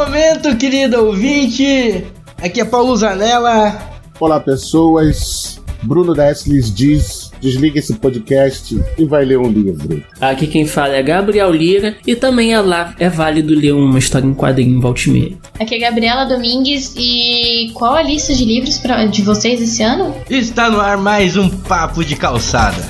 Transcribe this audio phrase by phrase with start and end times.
[0.00, 2.06] momento, querido ouvinte.
[2.42, 3.78] Aqui é Paulo Zanella.
[4.18, 5.60] Olá, pessoas.
[5.82, 6.14] Bruno
[6.46, 10.02] lhes diz: desliga esse podcast e vai ler um livro.
[10.18, 14.26] Aqui quem fala é Gabriel Lira e também é lá é válido ler uma história
[14.26, 15.38] em quadrinho em Valtimeia.
[15.58, 20.14] Aqui é Gabriela Domingues e qual a lista de livros pra, de vocês esse ano?
[20.30, 22.82] Está no ar mais um Papo de Calçada.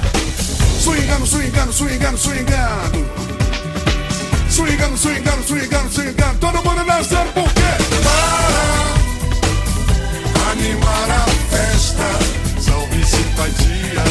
[0.78, 3.19] Swingando, swingando, swingando, swingando.
[4.60, 6.38] Swingando, swingando, swingando, swingando.
[6.38, 7.62] Todo mundo dançando por quê?
[10.34, 12.04] Para animar a festa.
[12.60, 14.04] Salve simpatia.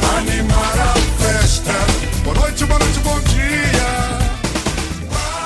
[0.00, 1.72] Para animar a festa.
[2.22, 3.88] Boa noite, boa noite, bom dia.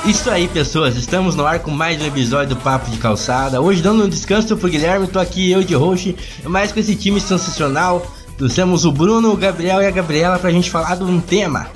[0.05, 0.95] Isso aí, pessoas.
[0.95, 3.59] Estamos no ar com mais um episódio do Papo de Calçada.
[3.59, 7.19] Hoje dando um descanso pro Guilherme, tô aqui eu de host, mais com esse time
[7.19, 8.05] sensacional.
[8.41, 11.67] Trouxemos o Bruno, o Gabriel e a Gabriela pra gente falar de um tema.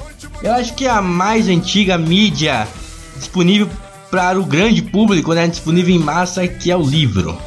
[0.41, 2.67] Eu acho que é a mais antiga mídia
[3.15, 3.69] disponível
[4.09, 5.47] para o grande público, né?
[5.47, 7.37] Disponível em massa, que é o livro.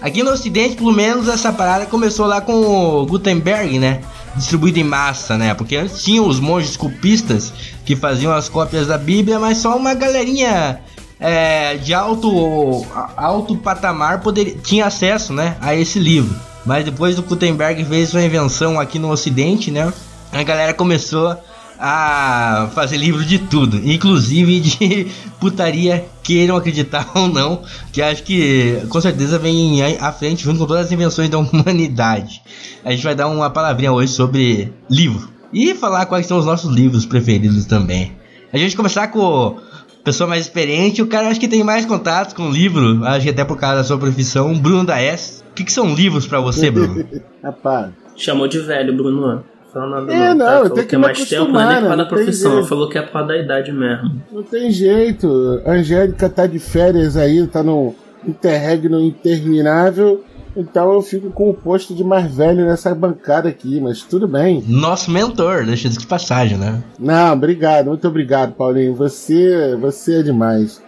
[0.00, 4.00] Aqui no ocidente, pelo menos, essa parada começou lá com o Gutenberg, né?
[4.34, 5.52] Distribuído em massa, né?
[5.52, 7.52] Porque antes tinham os monges culpistas
[7.84, 10.80] que faziam as cópias da Bíblia, mas só uma galerinha
[11.20, 15.54] é, de alto, alto patamar poderia, tinha acesso, né?
[15.60, 16.34] A esse livro.
[16.64, 19.92] Mas depois do Gutenberg fez sua invenção aqui no ocidente, né?
[20.32, 21.36] A galera começou
[21.78, 25.06] a fazer livro de tudo, inclusive de
[25.38, 27.62] putaria, queiram acreditar ou não,
[27.92, 32.42] que acho que com certeza vem à frente junto com todas as invenções da humanidade.
[32.84, 36.74] A gente vai dar uma palavrinha hoje sobre livro e falar quais são os nossos
[36.74, 38.12] livros preferidos também.
[38.52, 39.58] A gente começar com
[40.02, 43.30] pessoa mais experiente, o cara acho que tem mais contatos com o livro, acho que
[43.30, 45.43] até por causa da sua profissão, Bruno da S.
[45.54, 47.06] O que, que são livros para você, Bruno?
[47.40, 47.92] Rapaz.
[48.16, 49.44] Chamou de velho, Bruno.
[49.72, 50.52] Falou nada É, não, tá?
[50.54, 51.88] eu Falou tenho que que é me mais tempo, não é nem por causa né?
[51.90, 52.64] da Não tem profissão.
[52.64, 54.20] Falou que é por causa da idade mesmo.
[54.32, 55.62] Não tem jeito.
[55.64, 57.94] A Angélica tá de férias aí, tá no
[58.26, 60.24] interregno interminável.
[60.56, 64.62] Então eu fico com o posto de mais velho nessa bancada aqui, mas tudo bem.
[64.66, 66.82] Nosso mentor, deixa de passagem, né?
[66.98, 68.94] Não, obrigado, muito obrigado, Paulinho.
[68.96, 70.82] Você, você é demais.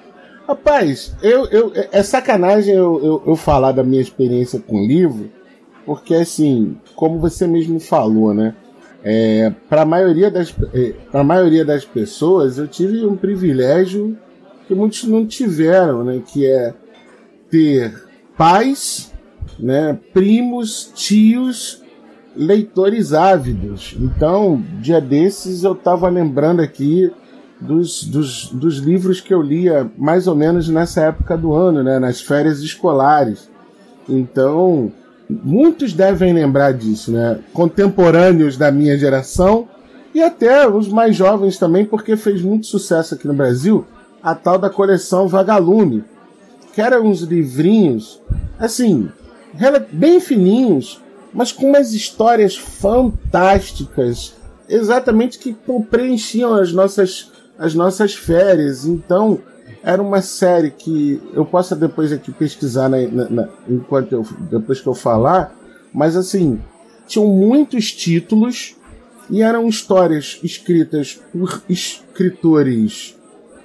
[0.46, 5.28] Rapaz, eu, eu, é sacanagem eu, eu, eu falar da minha experiência com livro,
[5.84, 8.54] porque assim, como você mesmo falou, né?
[9.02, 14.16] É, para a maioria das é, maioria das pessoas eu tive um privilégio
[14.66, 16.22] que muitos não tiveram, né?
[16.24, 16.74] Que é
[17.50, 18.04] ter
[18.36, 19.12] pais,
[19.58, 19.98] né?
[20.12, 21.82] Primos, tios,
[22.36, 23.96] leitores ávidos.
[23.98, 27.10] Então, dia desses eu estava lembrando aqui
[27.60, 31.98] dos, dos, dos livros que eu lia mais ou menos nessa época do ano, né?
[31.98, 33.48] Nas férias escolares.
[34.08, 34.92] Então,
[35.28, 37.40] muitos devem lembrar disso, né?
[37.52, 39.68] Contemporâneos da minha geração
[40.14, 43.84] e até os mais jovens também, porque fez muito sucesso aqui no Brasil
[44.22, 46.02] a tal da coleção Vagalume,
[46.74, 48.20] que eram uns livrinhos,
[48.58, 49.08] assim,
[49.92, 51.00] bem fininhos,
[51.32, 54.34] mas com umas histórias fantásticas,
[54.68, 55.56] exatamente que
[55.90, 58.84] preenchiam as nossas, as nossas férias.
[58.84, 59.38] Então,
[59.82, 64.80] era uma série que eu posso depois aqui pesquisar na- na- na- enquanto eu, depois
[64.80, 65.54] que eu falar,
[65.92, 66.60] mas assim,
[67.06, 68.76] tinham muitos títulos
[69.30, 73.14] e eram histórias escritas por escritores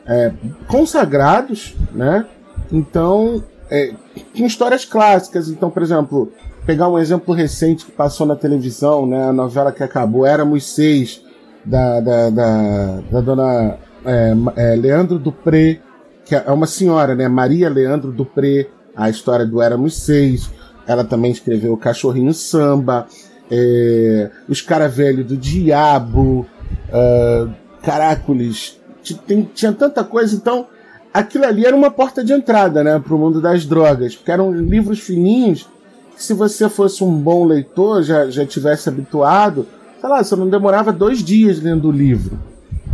[0.08, 0.34] é,
[0.68, 2.26] consagrados, né?
[2.72, 3.94] Então, é,
[4.36, 5.48] com histórias clássicas.
[5.48, 6.32] Então, por exemplo,
[6.66, 9.26] pegar um exemplo recente que passou na televisão, né?
[9.30, 11.24] A novela que acabou, Éramos Seis,
[11.66, 15.80] da, da, da, da dona é, é, Leandro Dupré,
[16.26, 17.28] que é uma senhora, né?
[17.28, 20.50] Maria Leandro Dupré, a história do Éramos Seis.
[20.88, 23.08] Ela também escreveu Cachorrinho Samba,
[23.50, 26.46] é, Os Cara Velho do Diabo,
[26.92, 27.48] ah,
[27.82, 28.80] Caracoles.
[29.54, 30.68] Tinha tanta coisa, então
[31.14, 34.52] aquilo ali era uma porta de entrada, né, para o mundo das drogas, porque eram
[34.52, 35.68] livros fininhos
[36.16, 39.66] que se você fosse um bom leitor, já, já tivesse habituado,
[40.02, 42.40] sei lá, você não demorava dois dias lendo o livro.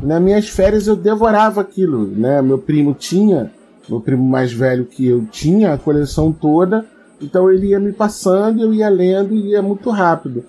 [0.04, 2.42] Nas minhas férias eu devorava aquilo, né?
[2.42, 3.50] Meu primo tinha,
[3.88, 6.86] meu primo mais velho que eu tinha a coleção toda,
[7.21, 10.44] então ele ia me passando, eu ia lendo e ia muito rápido.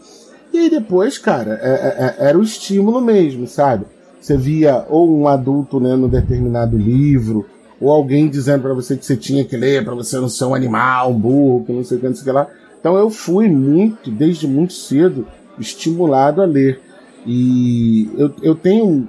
[0.53, 3.87] E aí depois, cara, é- é- é- era o estímulo mesmo, sabe?
[4.21, 7.47] Você via ou um adulto lendo um determinado livro,
[7.81, 10.55] ou alguém dizendo pra você que você tinha que ler pra você não ser um
[10.55, 12.49] animal, um burro, que não sei o que, não sei o que lá.
[12.81, 15.27] Então eu fui muito, desde muito cedo,
[15.61, 16.81] estimulado a ler.
[17.27, 19.09] E eu, eu tenho.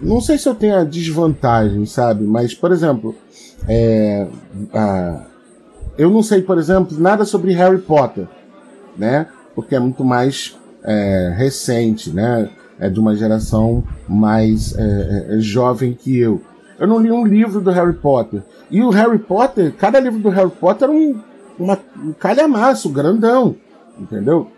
[0.00, 2.24] Não sei se eu tenho a desvantagem, sabe?
[2.24, 3.14] Mas, por exemplo,
[3.68, 4.26] é,
[4.72, 5.26] a-
[5.98, 8.26] eu não sei, por exemplo, nada sobre Harry Potter,
[8.96, 9.26] né?
[9.54, 12.48] Porque é muito mais é, recente, né?
[12.78, 16.40] É de uma geração mais é, é, jovem que eu.
[16.78, 18.42] eu não li um livro do Harry Potter.
[18.70, 21.20] E o Harry Potter, cada livro do Harry Potter era um,
[21.58, 23.54] uma, um calhamaço, grandão,
[23.98, 24.48] entendeu?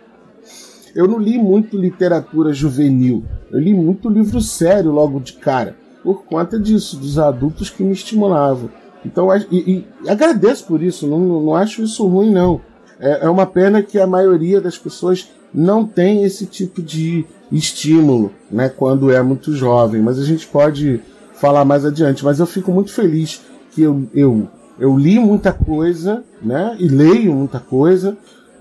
[0.94, 3.24] Eu não li muito literatura juvenil.
[3.50, 7.92] Eu li muito livro sério logo de cara, por conta disso, dos adultos que me
[7.92, 8.70] estimulavam.
[9.04, 12.60] Então, e, e agradeço por isso, não, não acho isso ruim, não.
[13.00, 18.32] É, é uma pena que a maioria das pessoas não tem esse tipo de estímulo,
[18.50, 20.00] né, quando é muito jovem.
[20.00, 21.00] Mas a gente pode
[21.34, 22.24] falar mais adiante.
[22.24, 23.42] Mas eu fico muito feliz
[23.72, 24.48] que eu, eu,
[24.78, 28.16] eu li muita coisa, né, e leio muita coisa.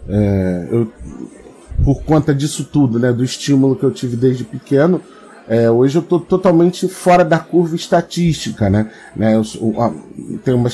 [0.09, 0.91] É, eu,
[1.83, 5.01] por conta disso tudo, né, do estímulo que eu tive desde pequeno,
[5.47, 8.89] é, hoje eu estou totalmente fora da curva estatística, né?
[9.15, 9.43] né eu,
[10.45, 10.69] tem uma,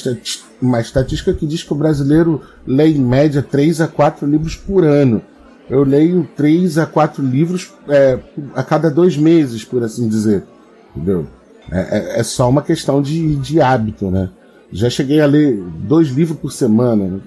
[0.61, 4.83] uma estatística que diz que o brasileiro lê em média 3 a 4 livros por
[4.83, 5.21] ano.
[5.69, 8.19] Eu leio 3 a 4 livros é,
[8.53, 10.43] a cada dois meses, por assim dizer.
[10.95, 11.27] Entendeu?
[11.71, 14.29] É, é, é só uma questão de, de hábito, né?
[14.71, 17.19] Já cheguei a ler dois livros por semana.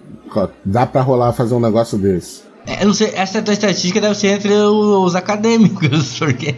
[0.64, 2.42] Dá para rolar fazer um negócio desse.
[2.66, 6.54] É, eu não sei, essa tua estatística deve ser entre os acadêmicos, porque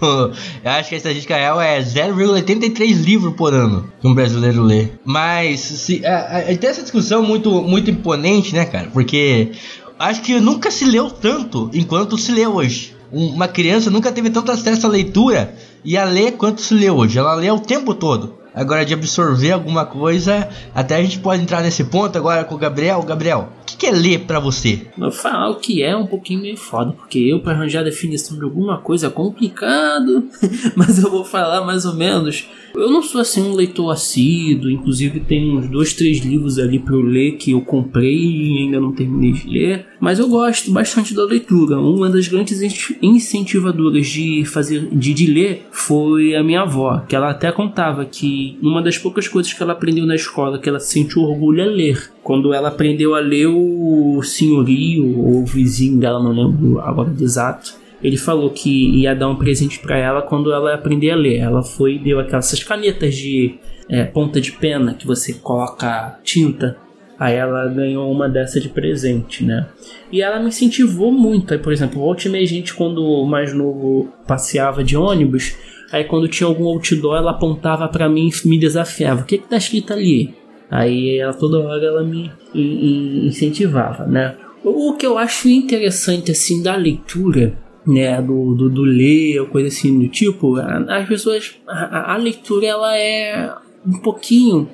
[0.00, 4.88] eu acho que a estatística real é 0,83 livros por ano que um brasileiro lê.
[5.04, 8.88] Mas se, a, a, tem essa discussão muito, muito imponente, né, cara?
[8.92, 9.52] Porque
[9.98, 12.94] acho que nunca se leu tanto enquanto se lê hoje.
[13.10, 17.18] Uma criança nunca teve tanto acesso à leitura e a ler quanto se lê hoje.
[17.18, 18.41] Ela lê o tempo todo.
[18.54, 22.58] Agora, de absorver alguma coisa, até a gente pode entrar nesse ponto agora com o
[22.58, 23.02] Gabriel.
[23.02, 24.88] Gabriel, o que, que é ler para você?
[24.98, 28.38] Eu falar o que é um pouquinho meio foda, porque eu, para arranjar a definição
[28.38, 30.28] de alguma coisa é complicado,
[30.76, 35.20] mas eu vou falar mais ou menos eu não sou assim um leitor assíduo, inclusive
[35.20, 38.92] tem uns dois, três livros ali para eu ler que eu comprei e ainda não
[38.92, 41.78] terminei de ler, mas eu gosto bastante da leitura.
[41.78, 42.60] Uma das grandes
[43.02, 48.41] incentivadoras de fazer de, de ler foi a minha avó, que ela até contava que
[48.62, 52.12] uma das poucas coisas que ela aprendeu na escola que ela sentiu orgulho é ler.
[52.22, 57.24] Quando ela aprendeu a ler o senhorio ou o vizinho dela, não lembro agora de
[57.24, 61.38] exato, ele falou que ia dar um presente para ela quando ela aprender a ler.
[61.38, 63.54] Ela foi e deu aquelas canetas de
[63.88, 66.76] é, ponta de pena que você coloca tinta.
[67.18, 69.68] Aí ela ganhou uma dessa de presente, né?
[70.10, 71.52] E ela me incentivou muito.
[71.52, 75.54] Aí, por exemplo, volta e gente, quando mais novo passeava de ônibus,
[75.92, 79.22] aí quando tinha algum outdoor, ela apontava para mim e me desafiava.
[79.22, 80.34] O que que tá escrito ali?
[80.70, 84.34] Aí ela toda hora ela me incentivava, né?
[84.64, 89.68] O que eu acho interessante assim da leitura né, do, do, do ler ou coisa
[89.68, 93.52] assim do tipo, as pessoas, a, a leitura ela é
[93.84, 94.68] um pouquinho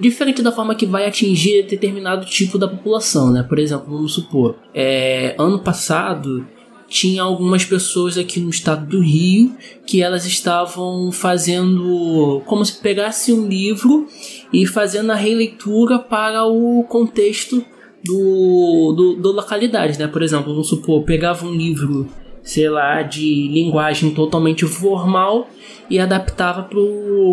[0.00, 3.42] diferente da forma que vai atingir determinado tipo da população, né?
[3.42, 6.46] Por exemplo, vamos supor, é, ano passado
[6.88, 13.32] tinha algumas pessoas aqui no estado do Rio que elas estavam fazendo como se pegasse
[13.32, 14.06] um livro
[14.52, 17.64] e fazendo a releitura para o contexto
[18.04, 20.06] do, do, do localidade, né?
[20.06, 22.08] Por exemplo, vamos supor, pegava um livro,
[22.42, 25.48] sei lá, de linguagem totalmente formal
[25.90, 26.68] e adaptava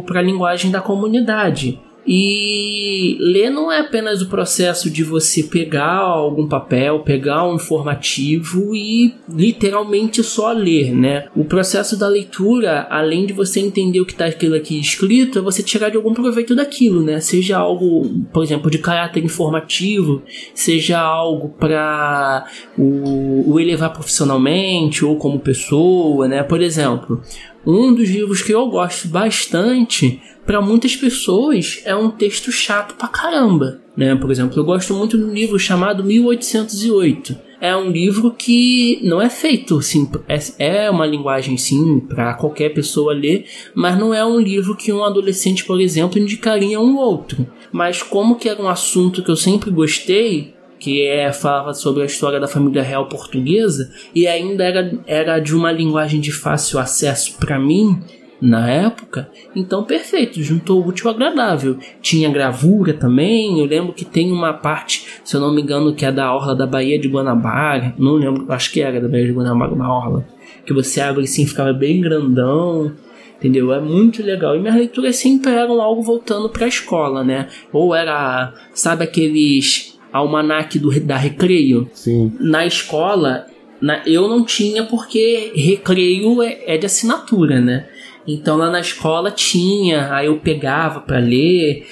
[0.05, 1.79] para a linguagem da comunidade.
[2.05, 8.75] E ler não é apenas o processo de você pegar algum papel, pegar um informativo
[8.75, 11.27] e literalmente só ler, né?
[11.35, 15.41] O processo da leitura, além de você entender o que está aquilo aqui escrito, é
[15.41, 17.19] você tirar de algum proveito daquilo, né?
[17.19, 20.21] Seja algo, por exemplo, de caráter informativo,
[20.53, 22.45] seja algo para
[22.77, 26.43] o, o elevar profissionalmente ou como pessoa, né?
[26.43, 27.21] Por exemplo,
[27.65, 33.07] um dos livros que eu gosto bastante, para muitas pessoas, é um texto chato pra
[33.07, 33.81] caramba.
[33.95, 34.15] Né?
[34.15, 37.53] Por exemplo, eu gosto muito de um livro chamado 1808.
[37.61, 42.73] É um livro que não é feito, assim, é, é uma linguagem sim para qualquer
[42.73, 47.47] pessoa ler, mas não é um livro que um adolescente, por exemplo, indicaria um outro.
[47.71, 50.53] Mas como que era um assunto que eu sempre gostei,
[50.83, 55.55] que é, falava sobre a história da família real portuguesa e ainda era, era de
[55.55, 58.01] uma linguagem de fácil acesso para mim
[58.41, 61.77] na época, então perfeito, juntou útil ao agradável.
[62.01, 66.05] Tinha gravura também, eu lembro que tem uma parte, se eu não me engano, que
[66.05, 69.31] é da orla da Baía de Guanabara, não lembro, acho que era da Baía de
[69.31, 70.27] Guanabara, na orla,
[70.65, 72.91] que você abre assim, ficava bem grandão,
[73.37, 73.71] entendeu?
[73.71, 74.57] É muito legal.
[74.57, 77.47] E minhas leituras sempre eram algo voltando para a escola, né?
[77.71, 81.89] Ou era, sabe aqueles almanac do, da Recreio.
[81.93, 82.31] Sim.
[82.39, 83.47] Na escola,
[83.81, 87.87] na, eu não tinha porque Recreio é, é de assinatura, né?
[88.25, 91.85] Então lá na escola tinha, aí eu pegava para ler.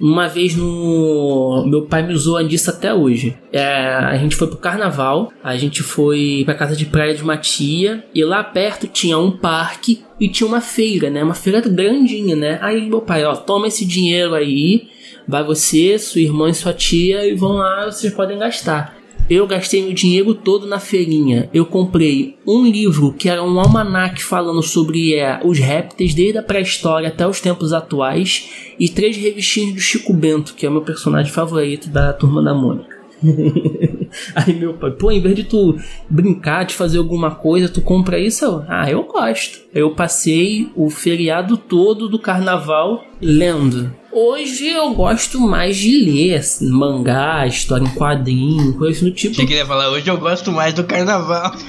[0.00, 1.64] Uma vez no.
[1.66, 3.36] Meu pai me usou disso até hoje.
[3.52, 7.36] É, a gente foi pro carnaval, a gente foi pra casa de praia de uma
[7.36, 11.22] tia, e lá perto tinha um parque e tinha uma feira, né?
[11.22, 12.58] Uma feira grandinha, né?
[12.62, 14.88] Aí meu pai, ó, toma esse dinheiro aí,
[15.28, 18.96] vai você, sua irmã e sua tia e vão lá, vocês podem gastar.
[19.28, 21.50] Eu gastei meu dinheiro todo na feirinha.
[21.52, 26.42] Eu comprei um livro que era um almanac falando sobre é, os répteis desde a
[26.42, 28.48] pré-história até os tempos atuais
[28.80, 32.54] e três revistinhas do Chico Bento, que é o meu personagem favorito da Turma da
[32.54, 32.96] Mônica.
[34.34, 38.18] Aí meu pai, pô, em vez de tu brincar, de fazer alguma coisa, tu compra
[38.18, 38.44] isso?
[38.44, 39.60] Eu, ah, eu gosto.
[39.74, 43.92] Eu passei o feriado todo do carnaval lendo.
[44.10, 49.34] Hoje eu gosto mais de ler assim, mangá, história em quadrinho, coisa do tipo.
[49.34, 51.52] Achei que ele ia falar, hoje eu gosto mais do carnaval.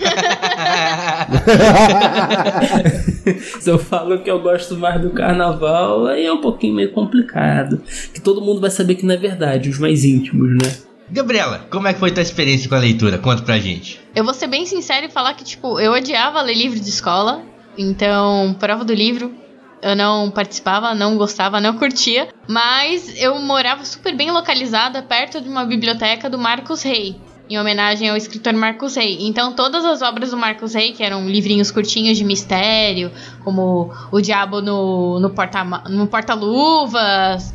[3.59, 7.81] Se eu falo que eu gosto mais do carnaval, aí é um pouquinho meio complicado.
[8.13, 10.88] Que todo mundo vai saber que não é verdade, os mais íntimos, né?
[11.11, 13.17] Gabriela, como é que foi tua experiência com a leitura?
[13.17, 13.99] Conta pra gente.
[14.15, 17.43] Eu vou ser bem sincero e falar que, tipo, eu odiava ler livro de escola.
[17.77, 19.33] Então, prova do livro,
[19.81, 22.29] eu não participava, não gostava, não curtia.
[22.47, 28.09] Mas eu morava super bem localizada perto de uma biblioteca do Marcos Rey em homenagem
[28.09, 29.17] ao escritor Marcos Rey.
[29.21, 33.11] Então, todas as obras do Marcos Rey, que eram livrinhos curtinhos de mistério,
[33.43, 35.89] como O Diabo no, no Porta-Luvas.
[35.89, 36.37] No porta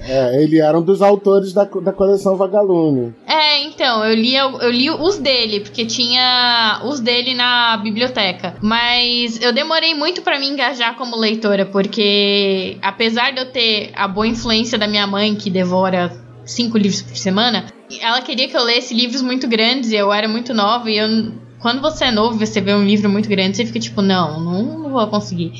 [0.01, 3.15] é, ele era um dos autores da, da coleção Vagalume.
[3.27, 8.57] É, então, eu li, eu, eu li os dele, porque tinha os dele na biblioteca.
[8.61, 14.09] Mas eu demorei muito para me engajar como leitora, porque apesar de eu ter a
[14.09, 16.11] boa influência da minha mãe, que devora
[16.45, 17.67] cinco livros por semana,
[18.01, 21.33] ela queria que eu lesse livros muito grandes e eu era muito nova e eu
[21.65, 24.81] quando você é novo, você vê um livro muito grande, você fica tipo, não, não,
[24.81, 25.51] não vou conseguir.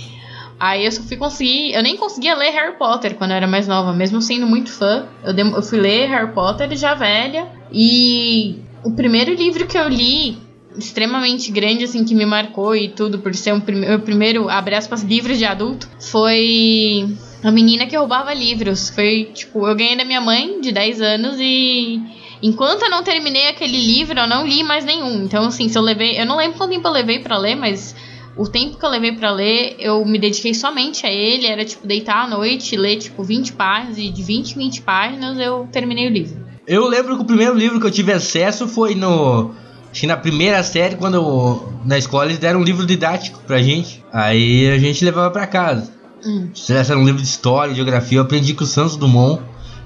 [0.61, 1.73] Aí eu só fui conseguir.
[1.73, 5.07] Eu nem conseguia ler Harry Potter quando eu era mais nova, mesmo sendo muito fã.
[5.25, 7.49] Eu, eu fui ler Harry Potter já velha.
[7.73, 10.37] E o primeiro livro que eu li,
[10.77, 15.03] extremamente grande, assim, que me marcou e tudo, por ser um prim primeiro, abre aspas,
[15.03, 17.09] livro de adulto, foi
[17.45, 18.89] a menina que roubava livros.
[18.89, 22.01] Foi, tipo, eu ganhei da minha mãe, de 10 anos, e
[22.43, 25.23] enquanto eu não terminei aquele livro, eu não li mais nenhum.
[25.23, 26.19] Então, assim, se eu levei.
[26.19, 27.95] Eu não lembro quanto tempo eu levei para ler, mas
[28.35, 31.47] o tempo que eu levei para ler, eu me dediquei somente a ele.
[31.47, 35.39] Era, tipo, deitar à noite, ler, tipo, 20 páginas, e de 20 em 20 páginas
[35.39, 36.43] eu terminei o livro.
[36.67, 39.55] Eu lembro que o primeiro livro que eu tive acesso foi no.
[39.91, 43.63] Acho que na primeira série, quando eu, na escola eles deram um livro didático pra
[43.63, 44.03] gente.
[44.11, 45.94] Aí a gente levava pra casa.
[46.25, 46.49] Hum.
[46.55, 49.43] Se era um livro de história, geografia, eu aprendi que o Santos Dumont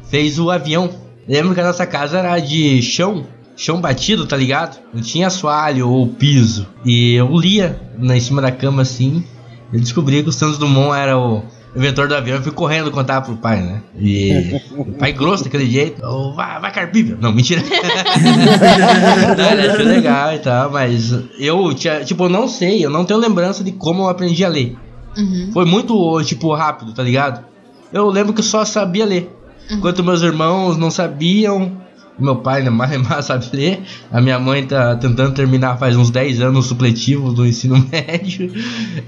[0.08, 0.90] fez o avião.
[1.26, 3.26] Lembro que a nossa casa era de chão,
[3.56, 4.78] chão batido, tá ligado?
[4.94, 6.66] Não tinha assoalho ou piso.
[6.84, 9.24] E eu lia na em cima da cama assim.
[9.72, 11.42] Eu descobri que o Santos Dumont era o
[11.76, 12.36] inventor do avião.
[12.36, 13.82] Eu fui correndo contar pro pai, né?
[13.98, 16.00] E o pai grosso daquele jeito.
[16.02, 17.18] Oh, vai, vai carpível.
[17.20, 17.62] Não, mentira.
[19.36, 23.20] não, ele achou legal e tal, mas eu, tipo, eu não sei, eu não tenho
[23.20, 24.76] lembrança de como eu aprendi a ler.
[25.18, 25.50] Uhum.
[25.52, 27.44] Foi muito, tipo, rápido, tá ligado?
[27.92, 29.34] Eu lembro que eu só sabia ler.
[29.70, 29.78] Uhum.
[29.78, 31.72] Enquanto meus irmãos não sabiam,
[32.18, 33.82] meu pai né, mais, mais sabe ler.
[34.10, 38.52] A minha mãe tá tentando terminar faz uns 10 anos o supletivo do ensino médio.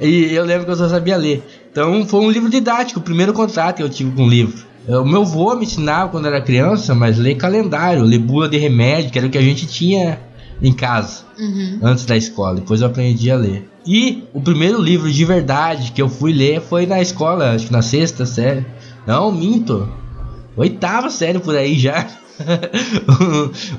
[0.00, 1.43] E eu lembro que eu só sabia ler.
[1.71, 4.71] Então foi um livro didático, o primeiro contato que eu tive com o livro.
[4.88, 9.11] O meu avô me ensinava quando era criança, mas ler calendário, ler bula de remédio,
[9.11, 10.19] que era o que a gente tinha
[10.61, 11.79] em casa, uhum.
[11.83, 12.57] antes da escola.
[12.57, 13.70] Depois eu aprendi a ler.
[13.87, 17.73] E o primeiro livro de verdade que eu fui ler foi na escola, acho que
[17.73, 18.65] na sexta série.
[19.07, 19.89] Não, minto.
[20.57, 22.07] Oitava série por aí já.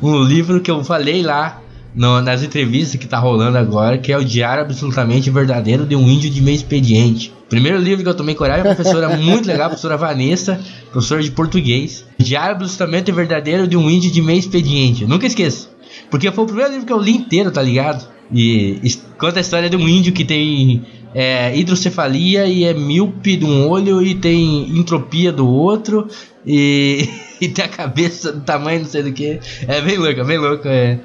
[0.01, 1.62] um, um, livro que eu falei lá
[1.93, 6.10] no, nas entrevistas que tá rolando agora, que é o Diário Absolutamente Verdadeiro de um
[6.10, 7.34] Índio de Meio Expediente.
[7.50, 10.60] Primeiro livro que eu tomei coragem, uma professora muito legal, a professora Vanessa,
[10.91, 12.05] professora de português.
[12.17, 15.03] Diário Absolutamente Verdadeiro de um Índio de Meio Expediente.
[15.03, 15.70] Eu nunca esqueço.
[16.10, 18.08] Porque foi o primeiro livro que eu li inteiro, tá ligado?
[18.33, 18.79] E
[19.17, 20.83] conta a história de um índio que tem
[21.13, 26.07] é, hidrocefalia e é míope de um olho e tem entropia do outro
[26.45, 27.09] e,
[27.41, 29.39] e tem a cabeça do tamanho não sei do que.
[29.67, 30.67] É bem louco, é bem louco.
[30.67, 31.00] É.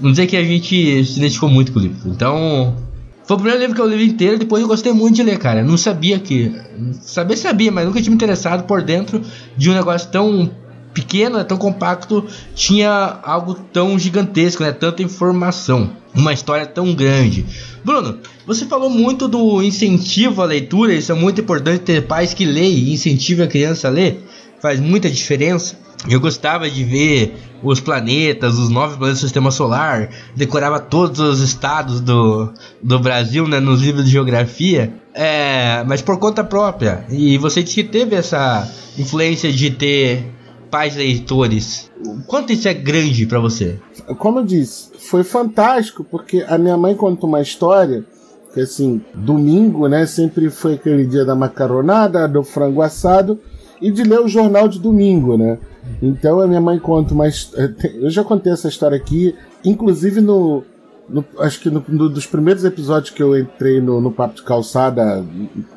[0.00, 2.08] Não dizer que a gente se identificou muito com o livro.
[2.10, 2.76] Então,
[3.24, 5.64] foi o primeiro livro que eu li inteiro, depois eu gostei muito de ler, cara.
[5.64, 6.52] Não sabia que.
[7.00, 9.20] Saber sabia, mas nunca tinha me interessado por dentro
[9.56, 10.50] de um negócio tão
[11.00, 14.72] pequeno, é tão compacto, tinha algo tão gigantesco, né?
[14.72, 17.46] Tanta informação, uma história tão grande.
[17.84, 22.44] Bruno, você falou muito do incentivo à leitura, isso é muito importante ter pais que
[22.44, 24.24] leem e incentivem a criança a ler,
[24.60, 25.78] faz muita diferença.
[26.08, 31.40] Eu gostava de ver os planetas, os nove planetas do sistema solar, decorava todos os
[31.40, 32.52] estados do,
[32.82, 37.04] do Brasil né, nos livros de geografia, é, mas por conta própria.
[37.08, 40.37] E você disse que teve essa influência de ter
[40.70, 41.90] pais leitores,
[42.26, 43.78] quanto isso é grande para você?
[44.18, 48.04] Como eu disse, foi fantástico, porque a minha mãe conta uma história
[48.52, 53.38] que assim, domingo, né, sempre foi aquele dia da macaronada, do frango assado
[53.80, 55.58] e de ler o jornal de domingo, né?
[56.02, 57.52] Então a minha mãe conta mas
[57.94, 59.34] eu já contei essa história aqui,
[59.64, 60.64] inclusive no,
[61.08, 64.42] no acho que no, no, dos primeiros episódios que eu entrei no, no Papo de
[64.42, 65.24] Calçada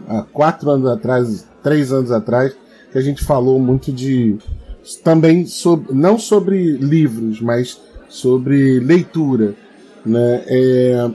[0.08, 2.56] há quatro anos atrás, três anos atrás,
[2.92, 4.38] que a gente falou muito de
[5.04, 9.56] também sobre não sobre livros, mas sobre leitura,
[10.06, 10.44] né?
[10.48, 11.10] É,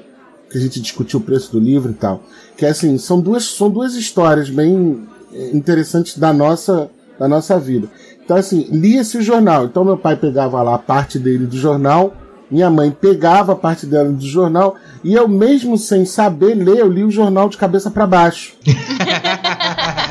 [0.51, 2.23] que a gente discutiu o preço do livro e tal.
[2.57, 5.07] Que é assim, são duas, são duas histórias bem
[5.53, 7.89] interessantes da nossa, da nossa vida.
[8.25, 9.67] Então, assim, lia-se o jornal.
[9.67, 12.15] Então, meu pai pegava lá a parte dele do jornal,
[12.51, 16.89] minha mãe pegava a parte dela do jornal, e eu, mesmo sem saber ler, eu
[16.89, 18.55] li o jornal de cabeça para baixo.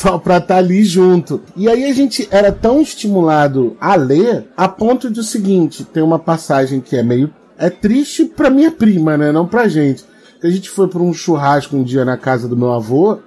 [0.00, 1.42] Só pra estar tá ali junto.
[1.54, 6.02] E aí a gente era tão estimulado a ler, a ponto de o seguinte: tem
[6.02, 9.30] uma passagem que é meio é triste pra minha prima, né?
[9.30, 10.02] Não pra gente.
[10.42, 13.18] A gente foi para um churrasco um dia na casa do meu avô,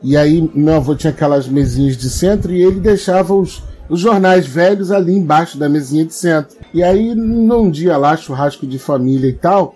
[0.00, 4.46] e aí meu avô tinha aquelas mesinhas de centro e ele deixava os, os jornais
[4.46, 6.56] velhos ali embaixo da mesinha de centro.
[6.72, 9.74] E aí, num dia lá, churrasco de família e tal,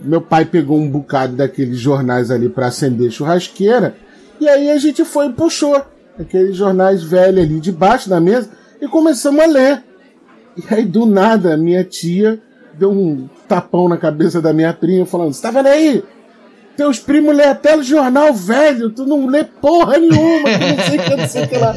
[0.00, 3.94] meu pai pegou um bocado daqueles jornais ali para acender churrasqueira,
[4.42, 5.80] e aí a gente foi e puxou
[6.18, 9.84] aqueles jornais velhos ali debaixo da mesa e começamos a ler.
[10.56, 12.42] E aí, do nada, minha tia
[12.74, 16.02] deu um tapão na cabeça da minha prima, falando: Você tá vendo aí?
[16.76, 20.98] Teus primos lê até o jornal velho, tu não lê porra nenhuma, tu não sei
[20.98, 21.74] o que, não sei o que lá.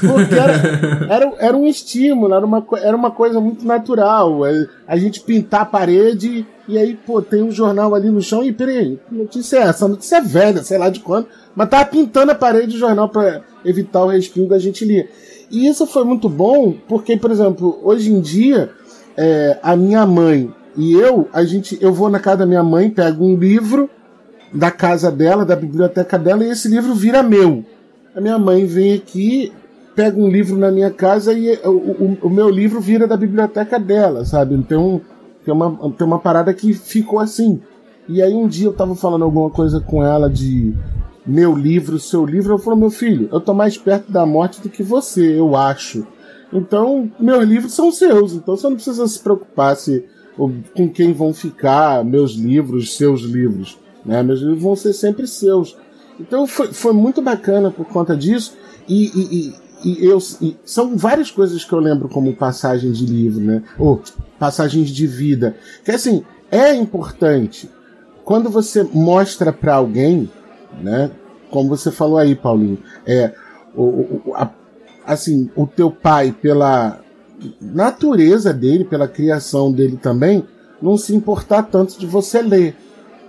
[0.00, 4.46] Porque era, era, era um estímulo, era uma, era uma coisa muito natural.
[4.46, 8.42] É, a gente pintar a parede e aí, pô, tem um jornal ali no chão
[8.42, 9.84] e peraí, que notícia é essa?
[9.84, 13.08] A notícia é velha, sei lá de quando, mas tava pintando a parede do jornal
[13.08, 15.10] para evitar o respingo da gente ler.
[15.50, 18.70] E isso foi muito bom, porque, por exemplo, hoje em dia,
[19.16, 22.88] é, a minha mãe e eu, a gente, eu vou na casa da minha mãe,
[22.88, 23.90] pego um livro
[24.52, 27.64] da casa dela, da biblioteca dela, e esse livro vira meu.
[28.14, 29.52] A minha mãe vem aqui,
[29.94, 33.78] pega um livro na minha casa e o, o, o meu livro vira da biblioteca
[33.78, 34.54] dela, sabe?
[34.54, 35.00] Então
[35.44, 37.60] tem uma, tem uma parada que ficou assim.
[38.08, 40.74] E aí um dia eu tava falando alguma coisa com ela de
[41.24, 44.68] meu livro, seu livro, eu falou, meu filho, eu tô mais perto da morte do
[44.68, 46.06] que você, eu acho.
[46.52, 50.04] Então, meus livros são seus, então você não precisa se preocupar se
[50.74, 53.78] com quem vão ficar meus livros, seus livros.
[54.04, 54.22] Né?
[54.22, 55.76] Meus livros vão ser sempre seus.
[56.18, 58.56] Então foi, foi muito bacana por conta disso.
[58.88, 60.18] E, e, e, e eu,
[60.64, 63.62] são várias coisas que eu lembro como passagem de livro, né?
[63.78, 64.02] Ou
[64.38, 65.56] passagens de vida.
[65.84, 67.70] Que assim, é importante
[68.24, 70.30] quando você mostra para alguém,
[70.80, 71.10] né?
[71.50, 73.32] Como você falou aí, Paulinho, é
[73.74, 74.50] o, o a,
[75.04, 77.00] assim, o teu pai pela
[77.60, 80.44] natureza dele, pela criação dele também,
[80.80, 82.76] não se importar tanto de você ler.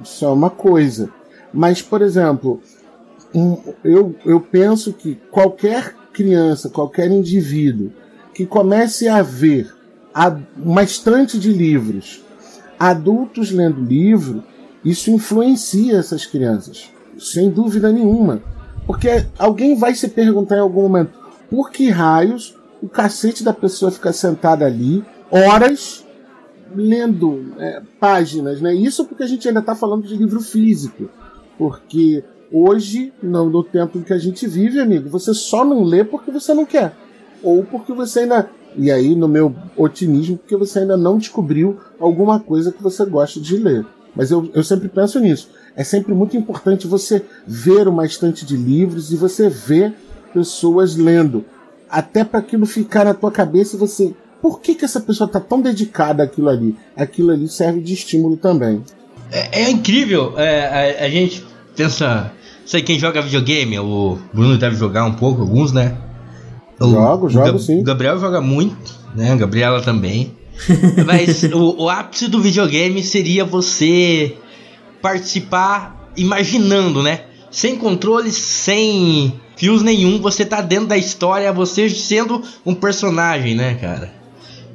[0.03, 1.09] Isso é uma coisa.
[1.53, 2.61] Mas, por exemplo,
[3.33, 7.91] um, eu, eu penso que qualquer criança, qualquer indivíduo
[8.33, 9.73] que comece a ver
[10.57, 12.21] uma estante de livros,
[12.77, 14.43] adultos lendo livro,
[14.83, 18.41] isso influencia essas crianças, sem dúvida nenhuma.
[18.85, 21.11] Porque alguém vai se perguntar em algum momento
[21.49, 26.00] por que raios o cacete da pessoa fica sentada ali horas
[26.75, 28.73] lendo é, páginas, né?
[28.73, 31.09] Isso porque a gente ainda está falando de livro físico,
[31.57, 36.03] porque hoje, no, no tempo em que a gente vive, amigo, você só não lê
[36.03, 36.95] porque você não quer,
[37.41, 42.39] ou porque você ainda e aí no meu otimismo porque você ainda não descobriu alguma
[42.39, 43.85] coisa que você gosta de ler.
[44.15, 45.49] Mas eu, eu sempre penso nisso.
[45.75, 49.93] É sempre muito importante você ver uma estante de livros e você ver
[50.33, 51.45] pessoas lendo
[51.89, 54.13] até para aquilo ficar na tua cabeça e você.
[54.41, 56.75] Por que, que essa pessoa tá tão dedicada àquilo ali?
[56.95, 58.83] Aquilo ali serve de estímulo também.
[59.31, 62.31] É, é incrível, é, a, a, gente pensa.
[62.65, 65.97] Sei quem joga videogame, o Bruno deve jogar um pouco, alguns, né?
[66.79, 67.81] O, jogo, jogo sim.
[67.81, 69.31] O Gabriel joga muito, né?
[69.31, 70.35] A Gabriela também.
[71.05, 74.35] Mas o, o ápice do videogame seria você
[75.01, 77.21] participar imaginando, né?
[77.49, 83.75] Sem controle, sem fios nenhum, você tá dentro da história, você sendo um personagem, né,
[83.75, 84.20] cara?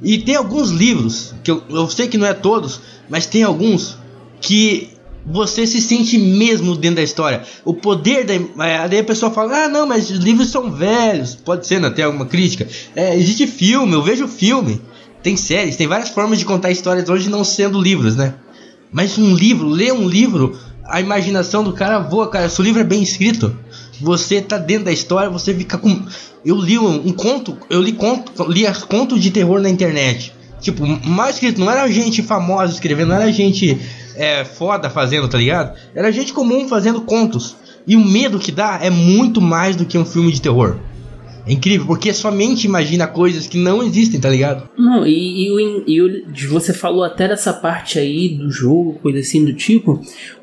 [0.03, 3.97] E tem alguns livros, que eu, eu sei que não é todos, mas tem alguns
[4.41, 4.91] que
[5.27, 7.43] você se sente mesmo dentro da história.
[7.65, 8.35] O poder da.
[8.63, 11.35] Aí a pessoa fala: ah, não, mas os livros são velhos.
[11.35, 12.69] Pode ser, não tem alguma crítica.
[12.95, 14.81] É, existe filme, eu vejo filme.
[15.23, 18.35] Tem séries, tem várias formas de contar histórias hoje não sendo livros, né?
[18.93, 22.49] Mas um livro, ler um livro, a imaginação do cara voa, cara.
[22.49, 23.57] Se o livro é bem escrito,
[24.01, 26.03] você tá dentro da história, você fica com.
[26.45, 30.33] Eu li um, um conto, eu li conto, li contos de terror na internet.
[30.61, 33.79] Tipo, mal escrito, não era gente famosa escrevendo, não era gente
[34.15, 35.77] é, foda fazendo, tá ligado?
[35.95, 37.57] Era gente comum fazendo contos.
[37.87, 40.77] E o medo que dá é muito mais do que um filme de terror.
[41.47, 44.69] É incrível, porque sua mente imagina coisas que não existem, tá ligado?
[44.77, 49.45] Não, e, e, e, e você falou até dessa parte aí do jogo, coisa assim
[49.45, 50.01] do tipo.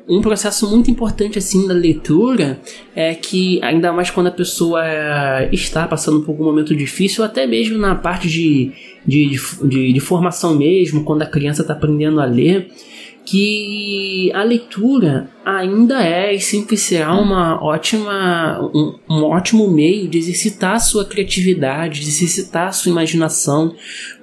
[0.08, 2.58] Um processo muito importante assim da leitura
[2.96, 4.82] é que, ainda mais quando a pessoa
[5.52, 8.72] está passando por algum momento difícil, ou até mesmo na parte de,
[9.06, 12.70] de, de, de formação mesmo, quando a criança está aprendendo a ler
[13.24, 20.18] que a leitura ainda é e sempre será uma ótima, um, um, ótimo meio de
[20.18, 23.74] exercitar a sua criatividade, de exercitar a sua imaginação,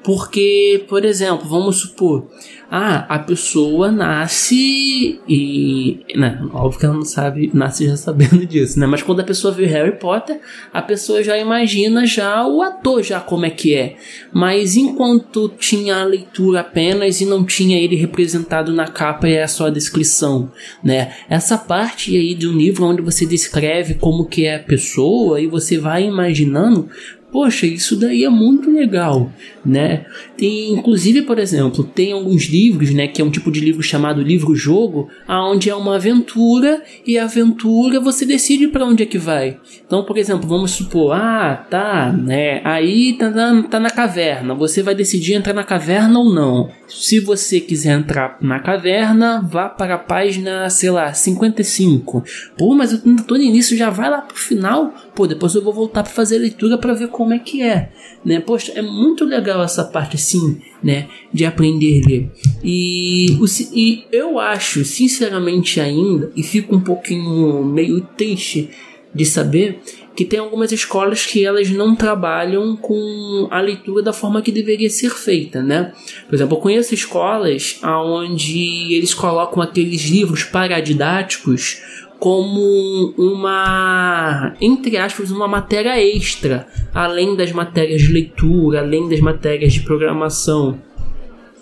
[0.04, 2.28] porque, por exemplo, vamos supor,
[2.74, 6.00] ah, a pessoa nasce e.
[6.16, 8.88] Né, óbvio que ela não sabe, nasce já sabendo disso, né?
[8.88, 10.40] Mas quando a pessoa vê Harry Potter,
[10.74, 13.98] a pessoa já imagina já o ator, já como é que é.
[14.32, 19.46] Mas enquanto tinha a leitura apenas e não tinha ele representado na capa e é
[19.48, 20.50] só a descrição,
[20.82, 21.14] né?
[21.30, 25.46] Essa parte aí de um livro onde você descreve como que é a pessoa e
[25.46, 26.90] você vai imaginando,
[27.32, 29.32] Poxa, isso daí é muito legal,
[29.66, 30.06] né?
[30.38, 34.22] Tem, inclusive, por exemplo, tem alguns livros, né, que é um tipo de livro chamado
[34.22, 39.58] livro-jogo, aonde é uma aventura e a aventura você decide para onde é que vai.
[39.86, 44.84] Então, por exemplo, vamos supor, ah, tá, né, aí tá na, tá na caverna, você
[44.84, 46.70] vai decidir entrar na caverna ou não.
[46.90, 52.24] Se você quiser entrar na caverna, vá para a página, sei lá, 55.
[52.58, 54.94] Pô, mas eu tô no início, já vai lá pro final.
[55.16, 57.92] Pô, depois eu vou voltar para fazer a leitura para ver como é que é,
[58.24, 58.40] né?
[58.40, 62.32] Poxa, é muito legal essa parte assim, né, de aprender a ler.
[62.64, 63.28] E,
[63.74, 68.70] e eu acho, sinceramente ainda, e fico um pouquinho meio triste
[69.14, 69.82] de saber
[70.16, 74.90] que tem algumas escolas que elas não trabalham com a leitura da forma que deveria
[74.90, 75.94] ser feita, né?
[76.28, 81.82] Por exemplo, eu conheço escolas onde eles colocam aqueles livros paradidáticos
[82.22, 89.74] como uma, entre aspas, uma matéria extra, além das matérias de leitura, além das matérias
[89.74, 90.80] de programação.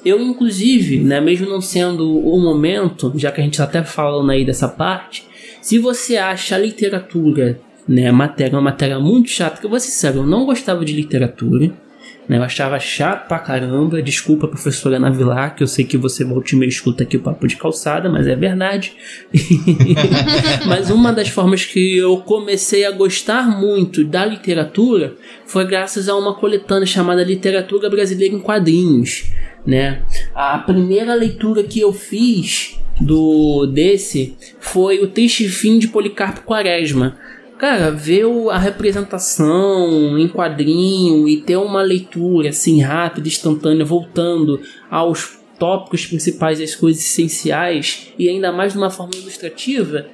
[0.03, 4.31] Eu, inclusive, né, mesmo não sendo o momento, já que a gente está até falando
[4.31, 5.25] aí dessa parte,
[5.61, 10.27] se você acha a literatura, né, matéria, uma matéria muito chata, que ser sincero, eu
[10.27, 11.71] não gostava de literatura,
[12.29, 12.37] né?
[12.37, 14.01] Eu achava chato pra caramba.
[14.03, 17.47] Desculpa, professora Ana Vilar, que eu sei que você volte e escuta aqui o papo
[17.47, 18.93] de calçada, mas é verdade.
[20.67, 25.15] mas uma das formas que eu comecei a gostar muito da literatura
[25.47, 29.31] foi graças a uma coletânea chamada Literatura Brasileira em Quadrinhos.
[29.65, 30.03] Né?
[30.35, 37.17] A primeira leitura que eu fiz do desse foi o Triste Fim de Policarpo Quaresma
[37.59, 45.37] cara, ver a representação em quadrinho e ter uma leitura assim rápida, instantânea, voltando aos
[45.59, 50.07] tópicos principais, as coisas essenciais e ainda mais de uma forma ilustrativa,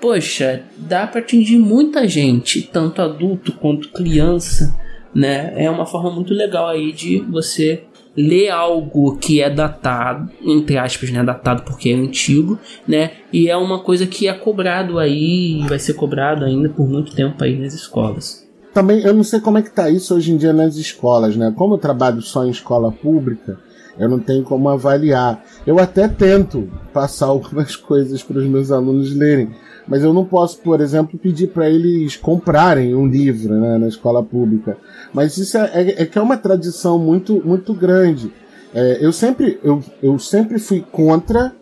[0.00, 4.76] poxa, dá para atingir muita gente, tanto adulto quanto criança,
[5.14, 5.54] né?
[5.56, 7.84] É uma forma muito legal aí de você
[8.18, 13.56] ler algo que é datado, entre aspas, né, datado porque é antigo, né, e é
[13.56, 17.74] uma coisa que é cobrado aí, vai ser cobrado ainda por muito tempo aí nas
[17.74, 18.44] escolas.
[18.74, 21.54] Também, eu não sei como é que tá isso hoje em dia nas escolas, né,
[21.56, 23.60] como eu trabalho só em escola pública,
[23.98, 25.44] eu não tenho como avaliar.
[25.66, 29.50] Eu até tento passar algumas coisas para os meus alunos lerem,
[29.86, 34.22] mas eu não posso, por exemplo, pedir para eles comprarem um livro né, na escola
[34.22, 34.76] pública.
[35.12, 38.30] Mas isso é, é, é que é uma tradição muito, muito grande.
[38.74, 41.54] É, eu, sempre, eu, eu sempre fui contra,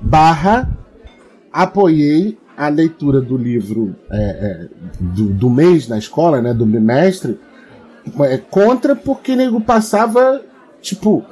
[0.00, 0.70] barra,
[1.52, 7.38] apoiei a leitura do livro é, é do, do, mês na escola, né, do bimestre,
[8.22, 10.42] é, contra porque nego passava,
[10.80, 11.24] tipo,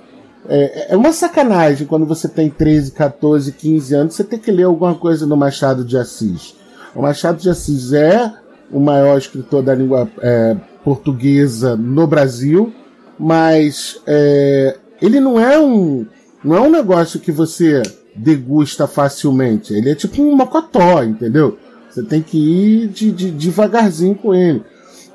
[0.48, 4.64] é, é uma sacanagem quando você tem 13, 14, 15 anos, você tem que ler
[4.64, 6.54] alguma coisa do Machado de Assis.
[6.94, 8.32] O Machado de Assis é
[8.70, 12.72] o maior escritor da língua é, portuguesa no Brasil,
[13.18, 16.06] mas é, ele não é um
[16.44, 17.82] não é um negócio que você
[18.14, 19.74] degusta facilmente.
[19.74, 21.58] Ele é tipo um mocotó, entendeu?
[21.90, 24.62] Você tem que ir de, de, devagarzinho com ele.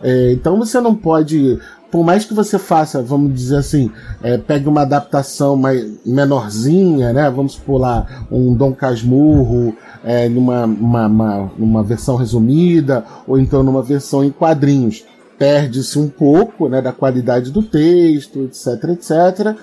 [0.03, 1.59] É, então você não pode
[1.91, 3.91] por mais que você faça, vamos dizer assim,
[4.23, 7.29] é, pegue uma adaptação mais menorzinha, né?
[7.29, 13.83] Vamos pular um Dom Casmurro é, numa uma, uma, uma versão resumida, ou então numa
[13.83, 15.03] versão em quadrinhos.
[15.37, 19.55] Perde-se um pouco né, da qualidade do texto, etc, etc.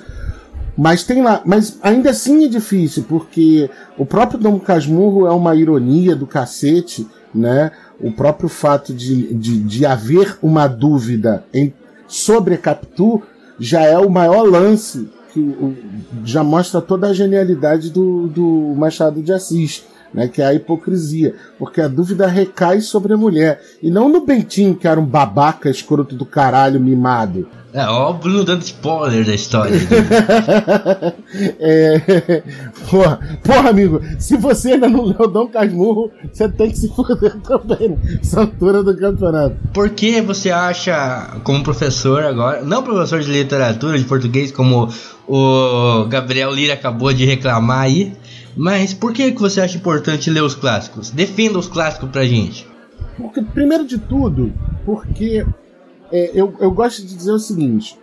[0.76, 5.54] Mas tem lá, mas ainda assim é difícil, porque o próprio Dom Casmurro é uma
[5.56, 7.70] ironia do cacete né?
[8.00, 11.72] O próprio fato de, de, de haver uma dúvida em,
[12.08, 13.22] sobre Capitu
[13.60, 15.54] já é o maior lance que
[16.24, 21.34] já mostra toda a genialidade do, do Machado de Assis né, que é a hipocrisia,
[21.58, 25.70] porque a dúvida recai sobre a mulher, e não no Bentinho, que era um babaca
[25.70, 27.46] escroto do caralho mimado.
[27.72, 29.76] É, ó, o Bruno dando spoiler da história.
[31.60, 32.42] é,
[32.90, 37.36] porra, porra, amigo, se você ainda não leu Dom Casmurro, você tem que se foder
[37.40, 38.18] também, né?
[38.22, 39.54] essa altura do campeonato.
[39.74, 44.88] Por que você acha, como professor agora, não professor de literatura, de português, como
[45.28, 48.14] o Gabriel Lira acabou de reclamar aí,
[48.58, 51.10] mas por que, que você acha importante ler os clássicos?
[51.10, 52.68] Defenda os clássicos pra gente.
[53.16, 54.52] Porque, primeiro de tudo,
[54.84, 55.46] porque
[56.10, 57.96] é, eu, eu gosto de dizer o seguinte: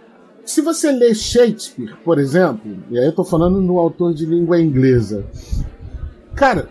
[0.46, 4.58] se você lê Shakespeare, por exemplo, e aí eu tô falando no autor de língua
[4.58, 5.26] inglesa,
[6.36, 6.70] cara,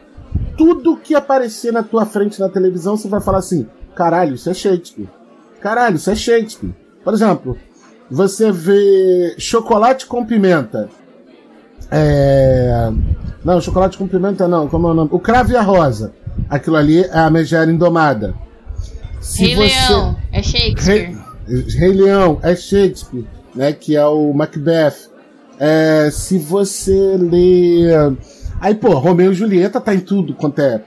[0.56, 4.54] tudo que aparecer na tua frente na televisão, você vai falar assim: caralho, isso é
[4.54, 5.10] Shakespeare.
[5.60, 6.74] Caralho, isso é Shakespeare.
[7.02, 7.58] Por exemplo,
[8.10, 10.88] você vê chocolate com pimenta.
[11.90, 12.90] É...
[13.44, 15.10] Não, chocolate com pimenta não, como é o nome?
[15.12, 16.14] O Cravo e a Rosa.
[16.48, 18.34] Aquilo ali é a Megera Indomada.
[19.20, 19.92] Se Rei você...
[19.92, 21.16] Leão, é Shakespeare.
[21.46, 21.64] Rei...
[21.76, 23.72] Rei Leão, é Shakespeare, né?
[23.72, 25.10] Que é o Macbeth.
[25.58, 26.08] É...
[26.10, 27.88] Se você lê.
[28.60, 30.82] Aí, pô, Romeu e Julieta tá em tudo quanto é.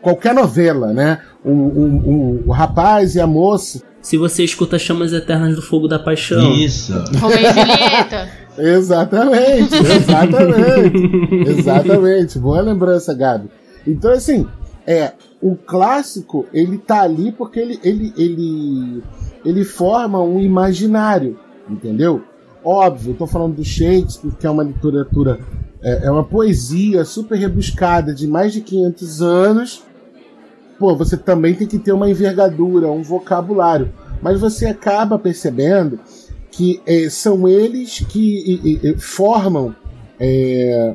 [0.00, 1.20] Qualquer novela, né?
[1.42, 3.82] O, o, o, o rapaz e a moça.
[4.02, 6.52] Se você escuta Chamas Eternas do Fogo da Paixão.
[6.52, 6.92] Isso.
[7.18, 8.28] Romeu e Julieta.
[8.56, 12.38] Exatamente, exatamente, exatamente.
[12.38, 13.50] Boa lembrança, Gabi.
[13.86, 14.46] Então, assim,
[14.86, 19.02] é o clássico ele tá ali porque ele, ele, ele,
[19.44, 21.38] ele forma um imaginário,
[21.68, 22.22] entendeu?
[22.64, 25.38] Óbvio, eu tô falando do Shakespeare, que é uma literatura,
[25.82, 29.82] é, é uma poesia super rebuscada de mais de 500 anos.
[30.78, 33.92] Pô, você também tem que ter uma envergadura, um vocabulário.
[34.22, 36.00] Mas você acaba percebendo
[36.56, 39.74] que é, são eles que e, e, formam
[40.20, 40.94] é,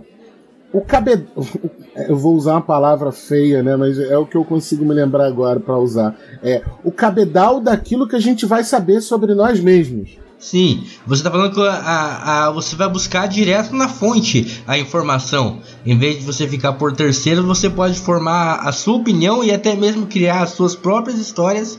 [0.71, 1.27] o cabedal.
[2.07, 3.75] Eu vou usar uma palavra feia, né?
[3.75, 6.15] Mas é o que eu consigo me lembrar agora para usar.
[6.41, 10.11] É o cabedal daquilo que a gente vai saber sobre nós mesmos.
[10.37, 15.59] Sim, você está falando que a, a, você vai buscar direto na fonte a informação.
[15.85, 19.75] Em vez de você ficar por terceiro, você pode formar a sua opinião e até
[19.75, 21.77] mesmo criar as suas próprias histórias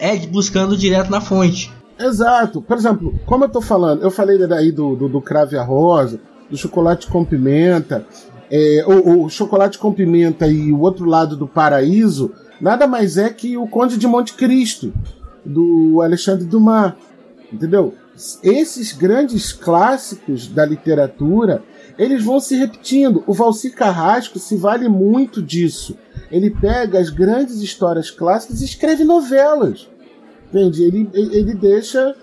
[0.00, 1.70] é buscando direto na fonte.
[2.00, 2.62] Exato.
[2.62, 6.18] Por exemplo, como eu tô falando, eu falei daí do, do, do crave a rosa,
[6.48, 8.06] do chocolate com pimenta,
[8.50, 13.30] é, o, o, chocolate com pimenta e o outro lado do paraíso, nada mais é
[13.30, 14.92] que o Conde de Monte Cristo,
[15.44, 16.94] do Alexandre Dumas.
[17.52, 17.94] Entendeu?
[18.42, 21.62] Esses grandes clássicos da literatura,
[21.98, 23.22] eles vão se repetindo.
[23.26, 25.96] O Valcir Carrasco se vale muito disso.
[26.30, 29.88] Ele pega as grandes histórias clássicas e escreve novelas.
[30.52, 30.82] Entende?
[30.82, 32.14] Ele, ele deixa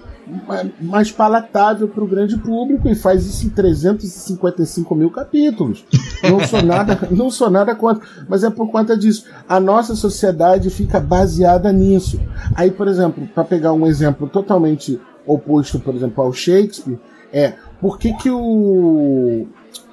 [0.82, 5.86] mais palatável para o grande público e faz isso em 355 mil capítulos.
[6.22, 9.26] Não sou nada, não sou nada contra, mas é por conta disso.
[9.48, 12.20] A nossa sociedade fica baseada nisso.
[12.56, 17.00] Aí, por exemplo, para pegar um exemplo totalmente oposto, por exemplo, ao Shakespeare,
[17.32, 19.48] é por que, que o,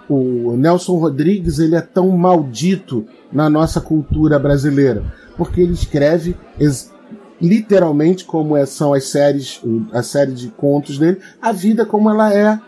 [0.09, 5.05] o Nelson Rodrigues ele é tão maldito na nossa cultura brasileira?
[5.37, 6.37] Porque ele escreve
[7.41, 9.61] literalmente como é, são as séries,
[9.93, 12.59] a série de contos dele, a vida como ela é,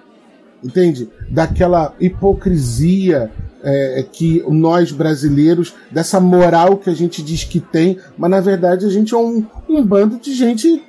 [0.63, 1.09] entende?
[1.31, 3.31] Daquela hipocrisia
[3.63, 8.87] é, que nós brasileiros, dessa moral que a gente diz que tem, mas na verdade
[8.87, 10.85] a gente é um, um bando de gente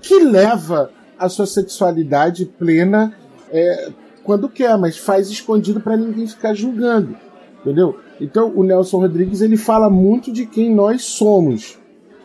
[0.00, 3.12] que leva a sua sexualidade plena
[3.50, 3.90] é,
[4.22, 7.16] quando quer, mas faz escondido para ninguém ficar julgando,
[7.60, 7.98] entendeu?
[8.20, 11.78] Então o Nelson Rodrigues ele fala muito de quem nós somos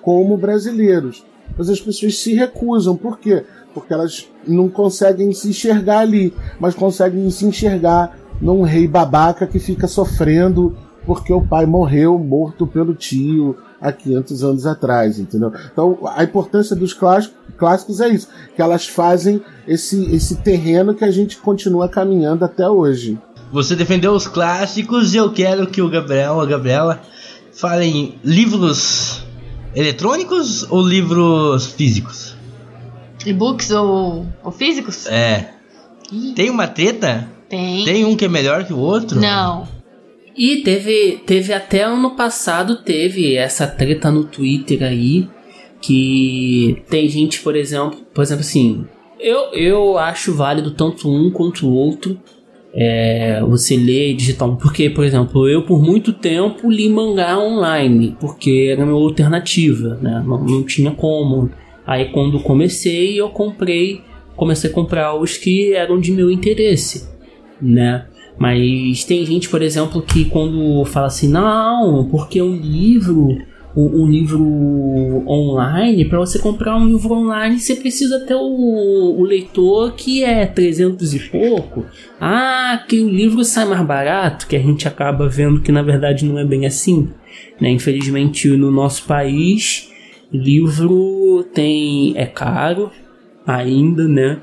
[0.03, 1.23] como brasileiros.
[1.57, 2.95] Mas as pessoas se recusam.
[2.95, 3.43] Por quê?
[3.73, 9.59] Porque elas não conseguem se enxergar ali, mas conseguem se enxergar num rei babaca que
[9.59, 15.51] fica sofrendo porque o pai morreu morto pelo tio há 500 anos atrás, entendeu?
[15.71, 21.11] Então, a importância dos clássicos é isso, que elas fazem esse, esse terreno que a
[21.11, 23.19] gente continua caminhando até hoje.
[23.51, 27.01] Você defendeu os clássicos e eu quero que o Gabriel, a Gabriela,
[27.51, 29.23] falem livros
[29.75, 32.36] eletrônicos ou livros físicos?
[33.25, 35.07] E-books ou, ou físicos?
[35.07, 35.51] É.
[36.12, 36.33] Ih.
[36.36, 37.29] Tem uma treta?
[37.49, 37.86] Tem.
[37.86, 39.19] Tem um que é melhor que o outro?
[39.19, 39.67] Não.
[40.36, 45.29] E teve, teve até ano passado, teve essa treta no Twitter aí,
[45.79, 48.86] que tem gente, por exemplo, por exemplo assim,
[49.19, 52.19] eu, eu acho válido tanto um quanto o outro,
[52.73, 54.55] é, você lê digital.
[54.55, 59.99] Porque, por exemplo, eu por muito tempo li mangá online, porque era a minha alternativa,
[60.01, 60.23] né?
[60.25, 61.49] Não, não tinha como.
[61.86, 64.01] Aí quando comecei, eu comprei,
[64.36, 67.07] comecei a comprar os que eram de meu interesse,
[67.62, 68.05] né?
[68.38, 73.38] Mas tem gente, por exemplo, que quando fala assim, não, porque um livro
[73.75, 74.43] o, o livro
[75.27, 78.39] online, para você comprar um livro online, você precisa ter o,
[79.19, 81.86] o, leitor que é 300 e pouco.
[82.21, 86.25] Ah, que o livro sai mais barato, que a gente acaba vendo que na verdade
[86.25, 87.09] não é bem assim.
[87.59, 87.71] Né?
[87.71, 89.91] Infelizmente, no nosso país,
[90.31, 92.91] livro tem é caro
[93.45, 94.38] ainda, né?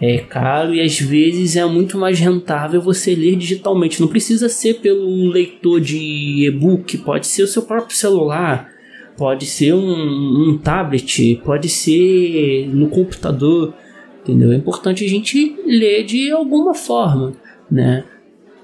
[0.00, 4.00] É caro e às vezes é muito mais rentável você ler digitalmente.
[4.00, 8.70] Não precisa ser pelo leitor de e-book, pode ser o seu próprio celular,
[9.16, 13.74] pode ser um, um tablet, pode ser no computador,
[14.22, 14.52] entendeu?
[14.52, 17.32] É importante a gente ler de alguma forma,
[17.70, 18.04] né?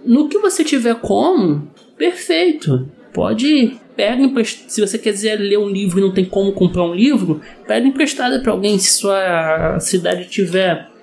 [0.04, 2.88] No que você tiver como, perfeito.
[3.12, 4.28] Pode pega.
[4.44, 8.42] Se você quiser ler um livro e não tem como comprar um livro, pega emprestado
[8.42, 8.78] para alguém.
[8.78, 10.93] Se sua cidade tiver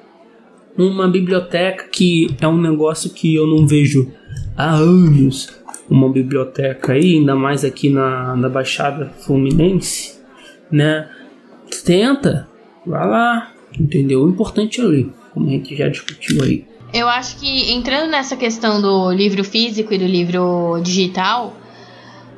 [0.77, 4.11] uma biblioteca que é um negócio que eu não vejo
[4.55, 5.49] há anos.
[5.89, 10.19] Uma biblioteca aí, ainda mais aqui na, na Baixada Fluminense,
[10.71, 11.09] né?
[11.83, 12.47] Tenta,
[12.85, 14.23] vai lá, entendeu?
[14.23, 16.65] O importante é ler, como a gente já discutiu aí.
[16.93, 21.55] Eu acho que entrando nessa questão do livro físico e do livro digital,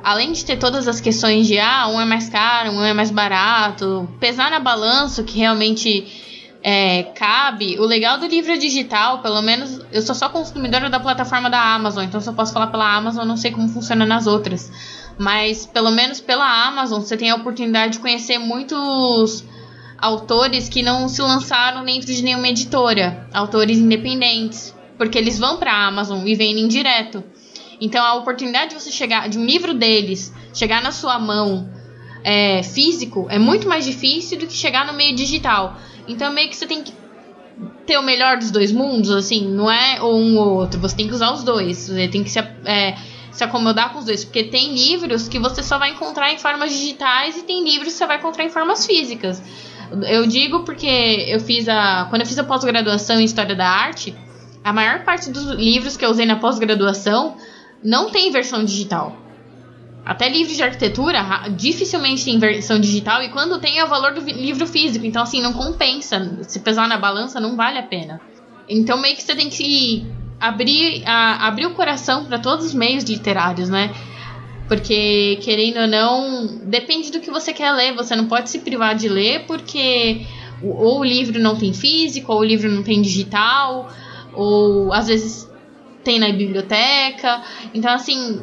[0.02, 3.10] além de ter todas as questões de ah, um é mais caro, um é mais
[3.10, 6.33] barato, pesar na balança que realmente
[6.66, 7.78] é, cabe.
[7.78, 12.04] O legal do livro digital, pelo menos eu sou só consumidora da plataforma da Amazon,
[12.04, 14.72] então só posso falar pela Amazon, não sei como funciona nas outras.
[15.18, 19.44] Mas pelo menos pela Amazon você tem a oportunidade de conhecer muitos
[19.98, 25.70] autores que não se lançaram dentro de nenhuma editora, autores independentes, porque eles vão para
[25.70, 27.22] a Amazon e vendem direto.
[27.78, 31.68] Então a oportunidade de você chegar de um livro deles chegar na sua mão
[32.22, 35.76] é, físico é muito mais difícil do que chegar no meio digital.
[36.06, 36.92] Então meio que você tem que
[37.86, 40.80] ter o melhor dos dois mundos, assim, não é um ou outro.
[40.80, 41.88] Você tem que usar os dois.
[41.88, 42.96] Você tem que se, é,
[43.30, 44.24] se acomodar com os dois.
[44.24, 47.98] Porque tem livros que você só vai encontrar em formas digitais e tem livros que
[47.98, 49.42] você vai encontrar em formas físicas.
[50.08, 50.86] Eu digo porque
[51.28, 52.06] eu fiz a.
[52.08, 54.14] Quando eu fiz a pós-graduação em História da Arte,
[54.62, 57.36] a maior parte dos livros que eu usei na pós-graduação
[57.82, 59.23] não tem versão digital.
[60.04, 61.22] Até livros de arquitetura
[61.56, 65.06] dificilmente tem versão digital e quando tem é o valor do livro físico.
[65.06, 66.38] Então, assim, não compensa.
[66.42, 68.20] Se pesar na balança, não vale a pena.
[68.68, 70.06] Então, meio que você tem que
[70.38, 73.94] abrir, a, abrir o coração para todos os meios literários, né?
[74.68, 77.94] Porque, querendo ou não, depende do que você quer ler.
[77.94, 80.26] Você não pode se privar de ler porque
[80.62, 83.90] ou o livro não tem físico, ou o livro não tem digital,
[84.32, 85.50] ou às vezes
[86.02, 87.42] tem na biblioteca.
[87.74, 88.40] Então, assim,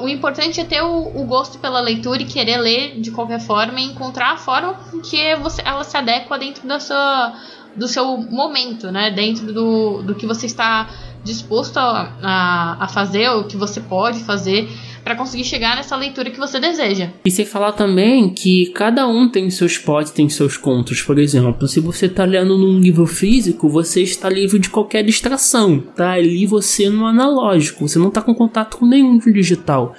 [0.00, 3.80] o importante é ter o, o, gosto pela leitura e querer ler de qualquer forma
[3.80, 4.74] e encontrar a forma
[5.08, 7.34] que você, ela se adequa dentro da sua,
[7.76, 9.10] do seu momento, né?
[9.10, 10.88] Dentro do, do que você está
[11.22, 14.68] disposto a, a, a fazer, o que você pode fazer
[15.08, 17.08] para conseguir chegar nessa leitura que você deseja.
[17.24, 21.00] E sem falar também que cada um tem seus pods, tem seus contos.
[21.00, 25.80] Por exemplo, se você está lendo num livro físico, você está livre de qualquer distração.
[25.96, 29.94] Tá ali você no analógico, você não está com contato com nenhum digital.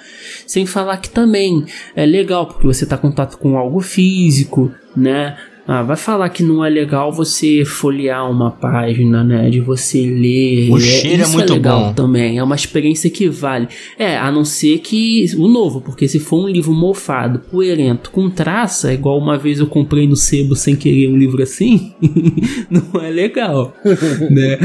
[0.46, 1.64] Sem falar que também
[1.96, 5.36] é legal porque você está em contato com algo físico, né?
[5.66, 9.48] Ah, vai falar que não é legal você folhear uma página, né?
[9.50, 10.70] De você ler.
[10.70, 11.94] O é, cheiro é, isso é muito é legal bom.
[11.94, 12.38] também.
[12.38, 13.68] É uma experiência que vale.
[13.98, 18.28] É, a não ser que o novo, porque se for um livro mofado, poerento, com
[18.28, 21.94] traça, igual uma vez eu comprei no sebo sem querer um livro assim,
[22.70, 23.74] não é legal,
[24.30, 24.58] né?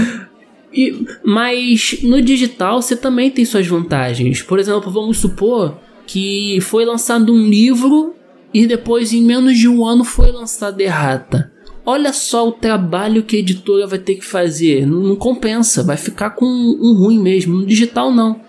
[0.74, 4.42] E, mas no digital você também tem suas vantagens.
[4.42, 8.15] Por exemplo, vamos supor que foi lançado um livro
[8.56, 11.52] e depois, em menos de um ano, foi lançada errata.
[11.86, 14.88] Olha só o trabalho que a editora vai ter que fazer.
[14.88, 17.54] Não, não compensa, vai ficar com um, um ruim mesmo.
[17.54, 18.40] No digital, não.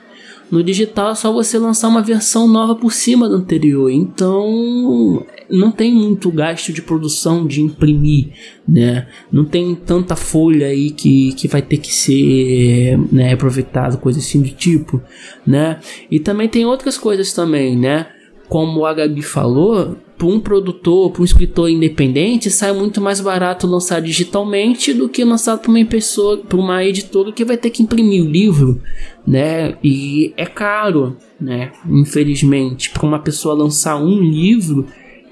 [0.49, 3.91] No digital é só você lançar uma versão nova por cima da anterior.
[3.91, 8.29] Então não tem muito gasto de produção de imprimir,
[8.67, 9.09] né?
[9.33, 14.41] Não tem tanta folha aí que, que vai ter que ser né, aproveitado, coisa assim
[14.41, 15.03] do tipo,
[15.45, 15.81] né?
[16.09, 18.07] E também tem outras coisas também, né?
[18.49, 23.67] Como a Gabi falou, para um produtor, para um escritor independente, sai muito mais barato
[23.67, 27.83] lançar digitalmente do que lançar para uma pessoa, para uma editora que vai ter que
[27.83, 28.81] imprimir o livro,
[29.27, 29.77] né?
[29.85, 31.73] E é caro, né?
[31.89, 34.87] Infelizmente, para uma pessoa lançar um livro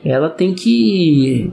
[0.05, 1.51] ela tem que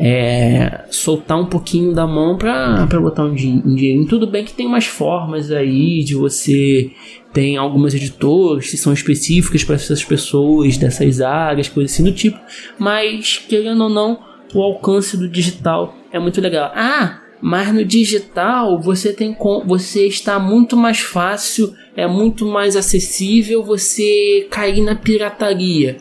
[0.00, 4.06] é, soltar um pouquinho da mão para botar um, din dinheiro.
[4.06, 6.90] Tudo bem que tem umas formas aí de você.
[7.32, 12.38] Tem algumas editoras que são específicas para essas pessoas dessas áreas, coisas assim do tipo,
[12.78, 14.18] mas querendo ou não,
[14.54, 16.70] o alcance do digital é muito legal.
[16.74, 23.64] Ah, mas no digital você tem você está muito mais fácil, é muito mais acessível
[23.64, 25.96] você cair na pirataria.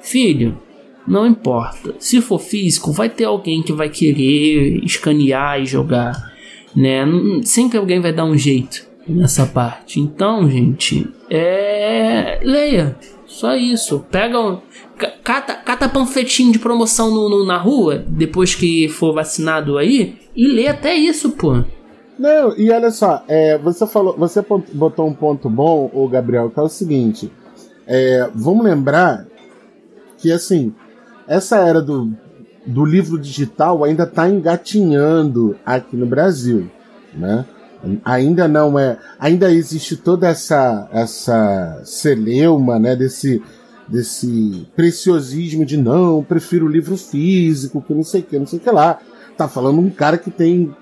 [0.00, 0.60] Filho,
[1.06, 1.94] não importa.
[2.00, 6.34] Se for físico, vai ter alguém que vai querer escanear e jogar,
[6.74, 7.04] né?
[7.44, 10.00] Sempre alguém vai dar um jeito nessa parte.
[10.00, 12.96] Então, gente, é leia.
[13.26, 14.04] Só isso.
[14.10, 14.60] Pega um,
[15.22, 20.46] cata, cata panfletinho de promoção no, no, na rua depois que for vacinado aí e
[20.46, 21.64] lê até isso, pô.
[22.18, 24.42] Não, e olha só, é, você falou, você
[24.72, 27.30] botou um ponto bom, o Gabriel, que é o seguinte.
[27.86, 29.26] É, vamos lembrar
[30.16, 30.74] que assim,
[31.28, 32.10] essa era do,
[32.64, 36.70] do livro digital ainda está engatinhando aqui no Brasil,
[37.12, 37.44] né?
[38.04, 43.42] Ainda não é, ainda existe toda essa essa celeuma, né, desse
[43.88, 48.58] desse preciosismo de não, prefiro o livro físico, que não sei o que, não sei
[48.58, 48.98] o que lá.
[49.36, 50.74] Tá falando um cara que tem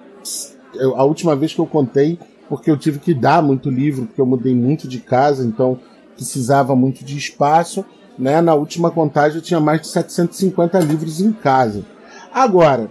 [0.97, 4.27] a última vez que eu contei, porque eu tive que dar muito livro, porque eu
[4.27, 5.79] mudei muito de casa, então
[6.17, 7.85] precisava muito de espaço
[8.19, 8.41] né?
[8.41, 11.85] Na última contagem eu tinha mais de 750 livros em casa.
[12.33, 12.91] Agora,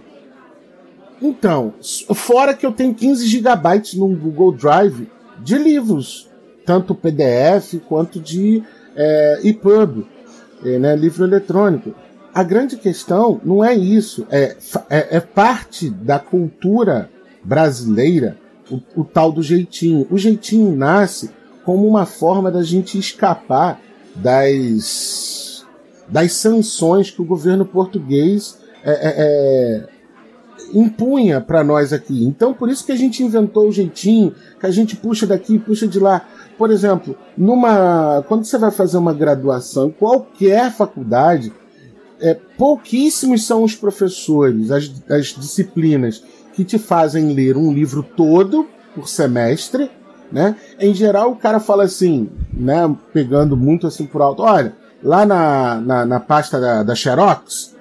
[1.20, 1.74] então,
[2.14, 5.08] fora que eu tenho 15 gigabytes no Google Drive
[5.38, 6.28] de livros,
[6.64, 8.62] tanto PDF quanto de
[8.96, 10.06] é, EPUB,
[10.64, 11.94] é, né, livro eletrônico.
[12.32, 14.56] A grande questão não é isso, é,
[14.90, 17.08] é, é parte da cultura
[17.42, 18.38] brasileira
[18.70, 20.06] o, o tal do jeitinho.
[20.10, 21.30] O jeitinho nasce
[21.64, 23.80] como uma forma da gente escapar
[24.14, 25.64] das,
[26.08, 29.93] das sanções que o governo português é, é, é
[30.72, 32.24] impunha para nós aqui.
[32.24, 35.86] Então, por isso que a gente inventou o jeitinho, que a gente puxa daqui, puxa
[35.86, 36.26] de lá.
[36.56, 41.52] Por exemplo, numa quando você vai fazer uma graduação qualquer faculdade,
[42.20, 46.22] é, pouquíssimos são os professores, as, as disciplinas
[46.54, 49.90] que te fazem ler um livro todo por semestre
[50.30, 50.56] né?
[50.80, 52.92] Em geral, o cara fala assim, né?
[53.12, 54.42] Pegando muito assim por alto.
[54.42, 57.73] Olha, lá na, na, na pasta da, da Xerox,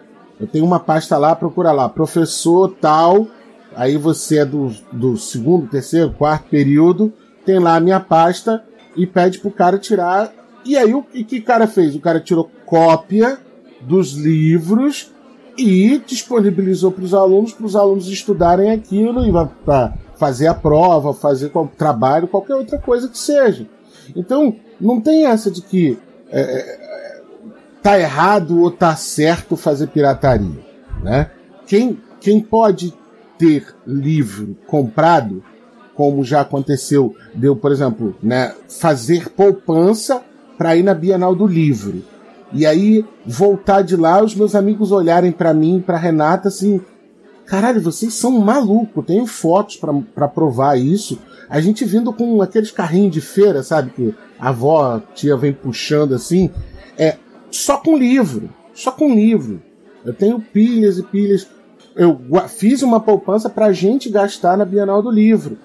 [0.44, 3.28] eu tenho uma pasta lá, procura lá, professor tal.
[3.74, 7.14] Aí você é do, do segundo, terceiro, quarto período,
[7.46, 8.62] tem lá a minha pasta
[8.94, 10.34] e pede pro cara tirar.
[10.66, 11.96] E aí o que o cara fez?
[11.96, 13.40] O cara tirou cópia
[13.80, 15.14] dos livros
[15.58, 19.32] e disponibilizou para os alunos, para os alunos estudarem aquilo e
[19.64, 23.66] para fazer a prova, fazer qual, trabalho, qualquer outra coisa que seja.
[24.14, 25.98] Então, não tem essa de que
[26.30, 26.84] é, é,
[27.84, 30.60] tá errado ou tá certo fazer pirataria,
[31.04, 31.30] né?
[31.68, 32.94] Quem, quem pode
[33.38, 35.44] ter livro comprado,
[35.94, 40.22] como já aconteceu, deu, por exemplo, né, fazer poupança
[40.58, 42.02] para ir na Bienal do Livro.
[42.54, 46.80] E aí voltar de lá, os meus amigos olharem para mim, para Renata, assim,
[47.46, 49.06] Caralho, vocês são malucos.
[49.06, 49.78] Tenho fotos
[50.16, 51.20] para provar isso.
[51.50, 53.92] A gente vindo com aqueles carrinhos de feira, sabe?
[53.92, 56.50] Que a avó, a tia vem puxando assim.
[56.98, 57.18] É
[57.56, 58.50] só com livro.
[58.74, 59.62] Só com livro.
[60.06, 61.48] Eu tenho pilhas e pilhas.
[61.96, 65.58] Eu fiz uma poupança para a gente gastar na Bienal do Livro.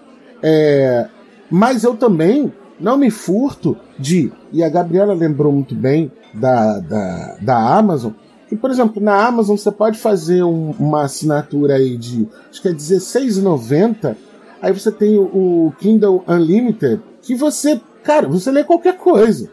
[0.43, 1.09] É,
[1.51, 4.31] mas eu também não me furto de.
[4.53, 8.13] E a Gabriela lembrou muito bem da, da, da Amazon
[8.51, 12.69] e, por exemplo, na Amazon você pode fazer um, uma assinatura aí de, acho que
[12.69, 14.17] é R$16,90.
[14.61, 19.51] Aí você tem o, o, Kindle Unlimited, que você, cara, você lê qualquer coisa.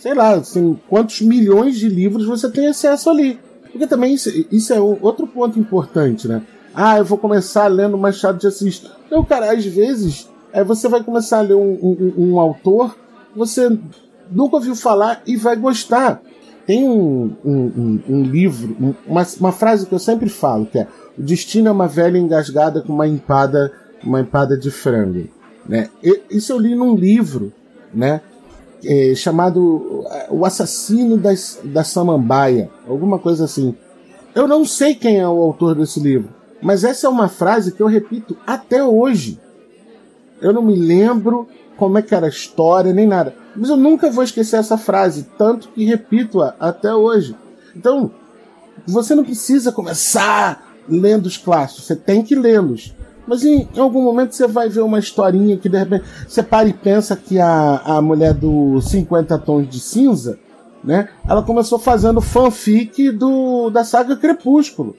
[0.00, 3.38] Sei lá, assim, quantos milhões de livros você tem acesso ali.
[3.70, 6.42] Porque também isso, isso é outro ponto importante, né?
[6.74, 8.82] Ah, eu vou começar lendo Machado de Assis.
[9.06, 12.96] Então, cara, às vezes é, você vai começar a ler um, um, um autor,
[13.36, 13.68] você
[14.30, 16.22] nunca ouviu falar e vai gostar.
[16.66, 20.86] Tem um, um, um livro, uma, uma frase que eu sempre falo, que é
[21.18, 23.70] o destino é uma velha engasgada com uma empada,
[24.02, 25.28] uma empada de frango.
[25.68, 25.90] Né?
[26.30, 27.52] Isso eu li num livro,
[27.92, 28.22] né?
[28.82, 33.74] É, chamado é, O Assassino das, da Samambaia, alguma coisa assim.
[34.34, 36.30] Eu não sei quem é o autor desse livro,
[36.62, 39.38] mas essa é uma frase que eu repito até hoje.
[40.40, 43.34] Eu não me lembro como é que era a história, nem nada.
[43.56, 47.34] Mas eu nunca vou esquecer essa frase, tanto que repito-a até hoje.
[47.74, 48.10] Então,
[48.86, 52.94] você não precisa começar lendo os clássicos, você tem que lê-los.
[53.30, 56.68] Mas em, em, algum momento você vai ver uma historinha que de repente você para
[56.68, 60.36] e pensa que a, a mulher do 50 tons de cinza
[60.82, 61.08] né?
[61.28, 64.96] Ela começou fazendo fanfic do, da saga Crepúsculo.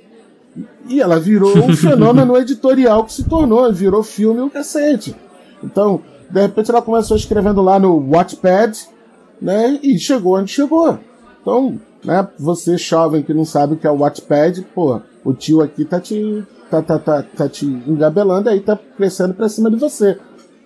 [0.88, 5.16] E ela virou um fenômeno editorial que se tornou, virou filme o cacete.
[5.64, 8.88] Então, de repente ela começou escrevendo lá no Watchpad,
[9.42, 9.80] né?
[9.82, 11.00] E chegou onde chegou.
[11.42, 15.62] Então, né, você jovem que não sabe o que é o Watchpad, pô, o tio
[15.62, 19.76] aqui tá te, tá, tá, tá, tá te engabelando aí, tá crescendo pra cima de
[19.76, 20.18] você.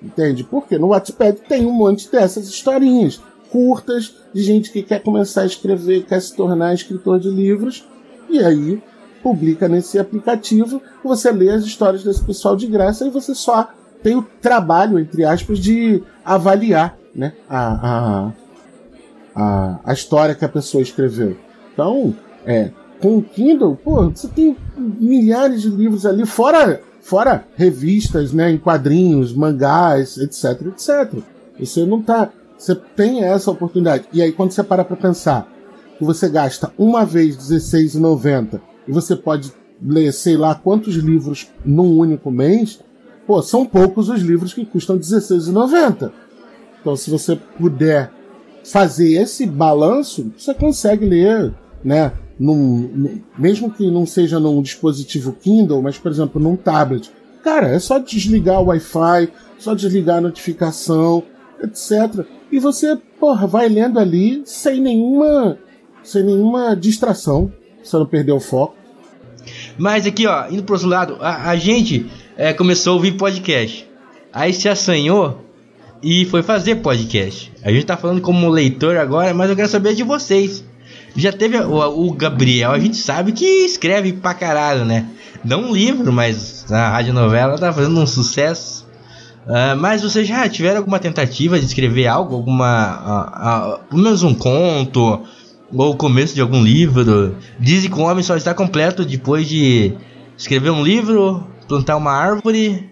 [0.01, 0.43] Entende?
[0.43, 5.45] Porque no Wattpad tem um monte dessas historinhas curtas de gente que quer começar a
[5.45, 7.87] escrever, quer se tornar escritor de livros,
[8.29, 8.81] e aí
[9.23, 13.69] publica nesse aplicativo, você lê as histórias desse pessoal de graça e você só
[14.03, 18.33] tem o trabalho, entre aspas, de avaliar né, a, a,
[19.35, 21.35] a, a história que a pessoa escreveu.
[21.73, 22.13] Então,
[22.45, 22.69] é,
[23.01, 29.33] o Kindle, pô, você tem milhares de livros ali, fora, fora revistas, né, em quadrinhos,
[29.33, 31.19] mangás, etc, etc.
[31.59, 34.05] Você não tá, você tem essa oportunidade.
[34.13, 35.51] E aí quando você para para pensar
[35.97, 41.97] que você gasta uma vez R$16,90 e você pode ler sei lá quantos livros num
[41.97, 42.79] único mês,
[43.27, 46.11] pô, são poucos os livros que custam R$16,90.
[46.81, 48.11] Então se você puder
[48.63, 55.33] fazer esse balanço, você consegue ler, né, num, num, mesmo que não seja num dispositivo
[55.33, 57.11] Kindle, mas por exemplo num tablet,
[57.43, 61.23] cara, é só desligar o Wi-Fi, só desligar a notificação,
[61.63, 62.25] etc.
[62.51, 65.57] E você, porra, vai lendo ali sem nenhuma,
[66.03, 67.51] sem nenhuma distração,
[67.83, 68.75] você não perder o foco.
[69.77, 72.07] Mas aqui, ó, indo pro outro lado, a, a gente
[72.37, 73.87] é, começou a ouvir podcast.
[74.33, 75.41] Aí se assanhou
[76.01, 77.51] e foi fazer podcast.
[77.63, 80.63] A gente tá falando como leitor agora, mas eu quero saber de vocês.
[81.15, 85.05] Já teve o, o, Gabriel, a gente sabe que escreve pra caralho, né?
[85.43, 88.85] Não um livro, mas a rádio novela tá fazendo um sucesso.
[89.45, 92.35] Uh, mas vocês já tiveram alguma tentativa de escrever algo?
[92.35, 93.75] Alguma.
[93.75, 95.21] Uh, uh, pelo menos um conto?
[95.73, 97.35] Ou o começo de algum livro?
[97.59, 99.93] Dizem que o homem só está completo depois de
[100.37, 102.89] escrever um livro, plantar uma árvore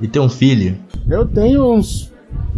[0.00, 0.78] e ter um filho.
[1.08, 2.10] Eu tenho uns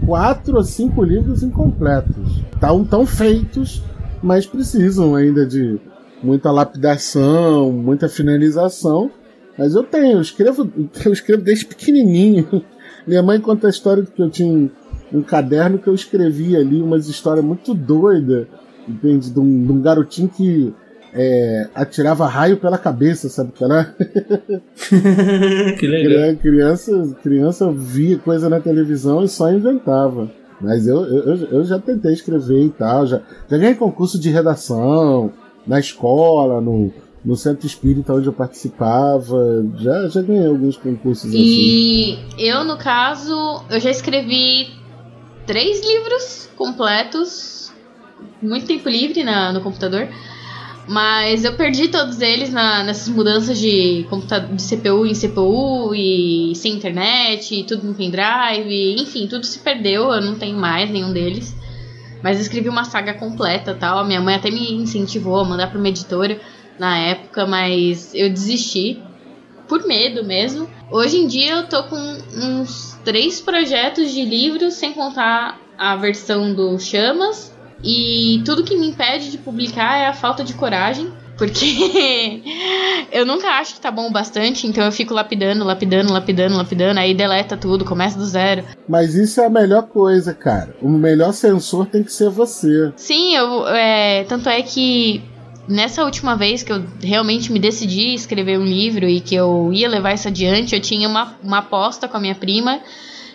[0.06, 2.40] quatro ou cinco livros incompletos.
[2.60, 3.82] Tão, tão feitos
[4.24, 5.78] mas precisam ainda de
[6.22, 9.10] muita lapidação, muita finalização.
[9.56, 10.72] Mas eu tenho, eu escrevo,
[11.04, 12.64] eu escrevo desde pequenininho.
[13.06, 14.70] Minha mãe conta a história de que eu tinha
[15.12, 18.46] um, caderno que eu escrevia ali, umas histórias muito doidas,
[18.88, 19.30] entende?
[19.30, 20.72] De um, de um garotinho que
[21.12, 23.94] é, atirava raio pela cabeça, sabe que era?
[25.78, 26.34] que legal.
[26.36, 30.30] Criança, criança via coisa na televisão e só inventava.
[30.64, 35.32] Mas eu, eu, eu já tentei escrever e tal, já, já ganhei concurso de redação
[35.66, 36.92] na escola, no,
[37.24, 42.18] no centro espírita onde eu participava, já, já ganhei alguns concursos e assim.
[42.38, 44.68] E eu, no caso, eu já escrevi
[45.46, 47.72] três livros completos,
[48.42, 50.08] muito tempo livre na, no computador.
[50.86, 54.06] Mas eu perdi todos eles na, nessas mudanças de,
[54.52, 60.12] de CPU em CPU e sem internet, e tudo no pendrive, enfim, tudo se perdeu,
[60.12, 61.56] eu não tenho mais nenhum deles.
[62.22, 63.98] Mas escrevi uma saga completa tal.
[63.98, 66.40] A minha mãe até me incentivou a mandar para uma editora
[66.78, 69.02] na época, mas eu desisti.
[69.68, 70.68] Por medo mesmo.
[70.90, 76.54] Hoje em dia eu tô com uns três projetos de livros, sem contar a versão
[76.54, 77.53] do Chamas
[77.84, 81.12] e tudo que me impede de publicar é a falta de coragem.
[81.36, 82.42] Porque
[83.10, 87.00] eu nunca acho que tá bom o bastante, então eu fico lapidando, lapidando, lapidando, lapidando,
[87.00, 88.64] aí deleta tudo, começa do zero.
[88.88, 90.76] Mas isso é a melhor coisa, cara.
[90.80, 92.92] O melhor sensor tem que ser você.
[92.96, 95.24] Sim, eu, é, tanto é que
[95.68, 99.88] nessa última vez que eu realmente me decidi escrever um livro e que eu ia
[99.88, 102.80] levar isso adiante, eu tinha uma, uma aposta com a minha prima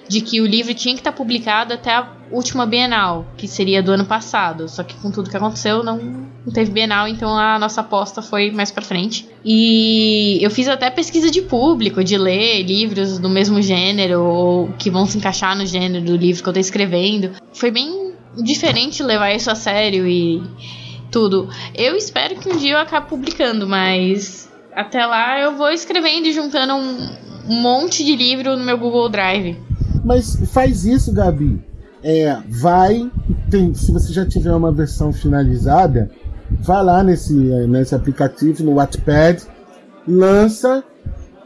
[0.09, 3.91] de que o livro tinha que estar publicado até a última Bienal, que seria do
[3.91, 4.67] ano passado.
[4.67, 8.49] Só que com tudo que aconteceu, não, não teve Bienal, então a nossa aposta foi
[8.49, 9.29] mais para frente.
[9.45, 14.89] E eu fiz até pesquisa de público, de ler livros do mesmo gênero, ou que
[14.89, 17.33] vão se encaixar no gênero do livro que eu tô escrevendo.
[17.53, 20.41] Foi bem diferente levar isso a sério e
[21.11, 21.47] tudo.
[21.75, 26.33] Eu espero que um dia eu acabe publicando, mas até lá eu vou escrevendo e
[26.33, 29.68] juntando um monte de livro no meu Google Drive.
[30.03, 31.61] Mas faz isso, Gabi.
[32.03, 33.11] É, vai,
[33.49, 36.09] tem, se você já tiver uma versão finalizada,
[36.49, 39.43] vai lá nesse, nesse aplicativo, no Wattpad,
[40.07, 40.83] lança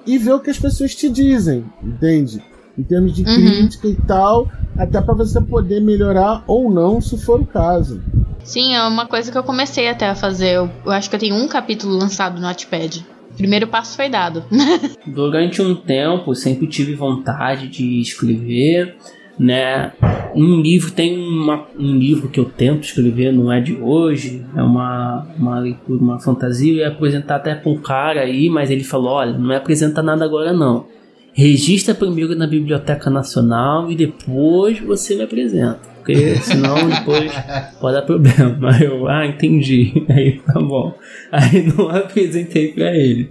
[0.05, 2.43] e vê o que as pessoas te dizem, entende?
[2.77, 3.35] Em termos de uhum.
[3.35, 4.47] crítica e tal,
[4.77, 8.01] até para você poder melhorar ou não, se for o caso.
[8.43, 10.49] Sim, é uma coisa que eu comecei até a fazer.
[10.49, 14.43] Eu, eu acho que eu tenho um capítulo lançado no Wattpad primeiro passo foi dado.
[15.05, 18.95] Durante um tempo, sempre tive vontade de escrever,
[19.37, 19.91] né?
[20.35, 24.61] Um livro tem uma, um livro que eu tento escrever, não é de hoje, é
[24.61, 29.11] uma, uma uma fantasia, eu ia apresentar até com um cara aí, mas ele falou,
[29.11, 30.87] olha, não me apresenta nada agora não.
[31.33, 35.92] Registra primeiro na Biblioteca Nacional e depois você me apresenta.
[36.03, 37.31] Porque senão depois
[37.79, 38.57] pode dar problema.
[38.75, 40.03] Aí eu, ah, entendi.
[40.11, 40.93] Aí tá bom.
[41.31, 43.29] Aí não apresentei para ele.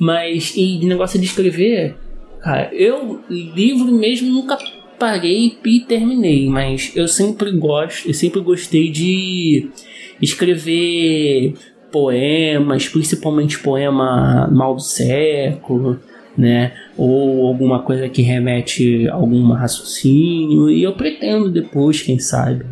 [0.00, 1.94] Mas, e negócio de escrever,
[2.42, 4.58] cara, eu, livro mesmo, nunca
[4.98, 9.68] parei e terminei, mas eu sempre gosto, eu sempre gostei de
[10.20, 11.54] escrever
[11.92, 16.00] poemas, principalmente poema mal do século,
[16.38, 16.72] né?
[16.96, 20.70] Ou alguma coisa que remete a algum raciocínio.
[20.70, 22.64] E eu pretendo depois, quem sabe,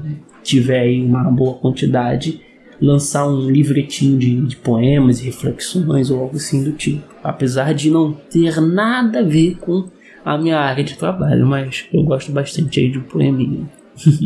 [0.42, 2.40] tiver aí uma boa quantidade,
[2.80, 7.02] lançar um livretinho de, de poemas e reflexões ou algo assim do tipo.
[7.24, 9.88] Apesar de não ter nada a ver com
[10.24, 13.68] a minha área de trabalho, mas eu gosto bastante aí de poeminha.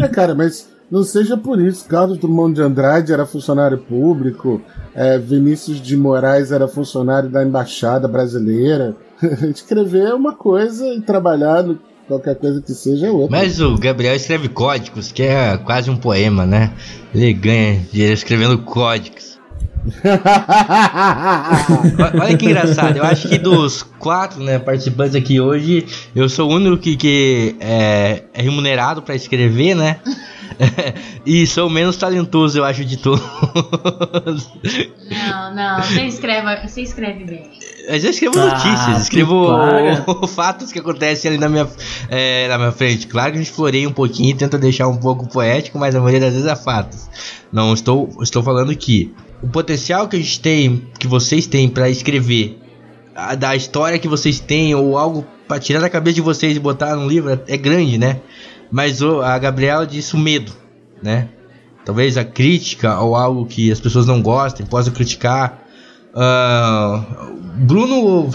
[0.03, 1.87] É, cara, mas não seja por isso.
[1.87, 4.61] Carlos Drummond de Andrade era funcionário público,
[4.95, 8.97] é, Vinícius de Moraes era funcionário da Embaixada Brasileira.
[9.55, 11.79] Escrever é uma coisa e trabalhar no
[12.11, 13.39] qualquer coisa que seja é outra.
[13.39, 16.73] Mas o Gabriel escreve códigos, que é quase um poema, né?
[17.15, 19.39] Ele ganha dinheiro escrevendo códigos.
[22.21, 26.55] Olha que engraçado, eu acho que dos quatro né, participantes aqui hoje, eu sou o
[26.55, 30.01] único que, que é, é remunerado para escrever, né?
[31.25, 33.23] e sou o menos talentoso, eu acho, de todos.
[35.11, 37.43] Não, não, você escreve, você escreve bem.
[37.89, 39.49] Mas eu escrevo ah, notícias, escrevo
[40.29, 41.69] fatos que acontecem ali na minha,
[42.09, 43.07] é, na minha frente.
[43.07, 46.21] Claro que a gente floreia um pouquinho, tenta deixar um pouco poético, mas a maioria
[46.21, 47.09] das vezes é fatos.
[47.53, 51.89] Não estou, estou falando que o potencial que a gente tem, que vocês têm para
[51.89, 52.59] escrever,
[53.15, 56.61] a, da história que vocês têm ou algo para tirar da cabeça de vocês e
[56.61, 58.21] botar num livro é, é grande, né?
[58.71, 60.53] Mas o, a Gabriela disse o medo,
[61.03, 61.29] né?
[61.85, 65.65] Talvez a crítica ou algo que as pessoas não gostem, possam criticar.
[66.15, 68.31] Uh, Bruno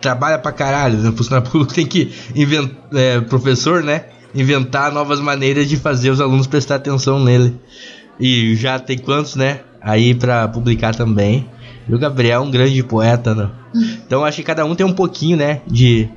[0.00, 1.12] trabalha pra caralho, né?
[1.12, 4.06] Funcionário público tem que inventar, é, professor, né?
[4.34, 7.58] Inventar novas maneiras de fazer os alunos prestar atenção nele.
[8.20, 9.60] E já tem quantos, né?
[9.80, 11.48] Aí para publicar também.
[11.88, 13.50] E o Gabriel é um grande poeta, né?
[14.06, 15.60] Então acho que cada um tem um pouquinho, né?
[15.66, 16.08] De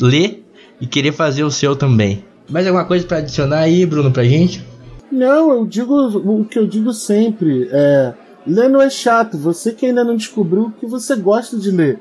[0.00, 0.44] ler
[0.80, 2.24] e querer fazer o seu também.
[2.48, 4.64] Mais alguma coisa para adicionar aí, Bruno, pra gente?
[5.10, 7.68] Não, eu digo o que eu digo sempre.
[7.70, 8.14] É,
[8.46, 9.38] ler não é chato.
[9.38, 12.00] Você que ainda não descobriu o que você gosta de ler.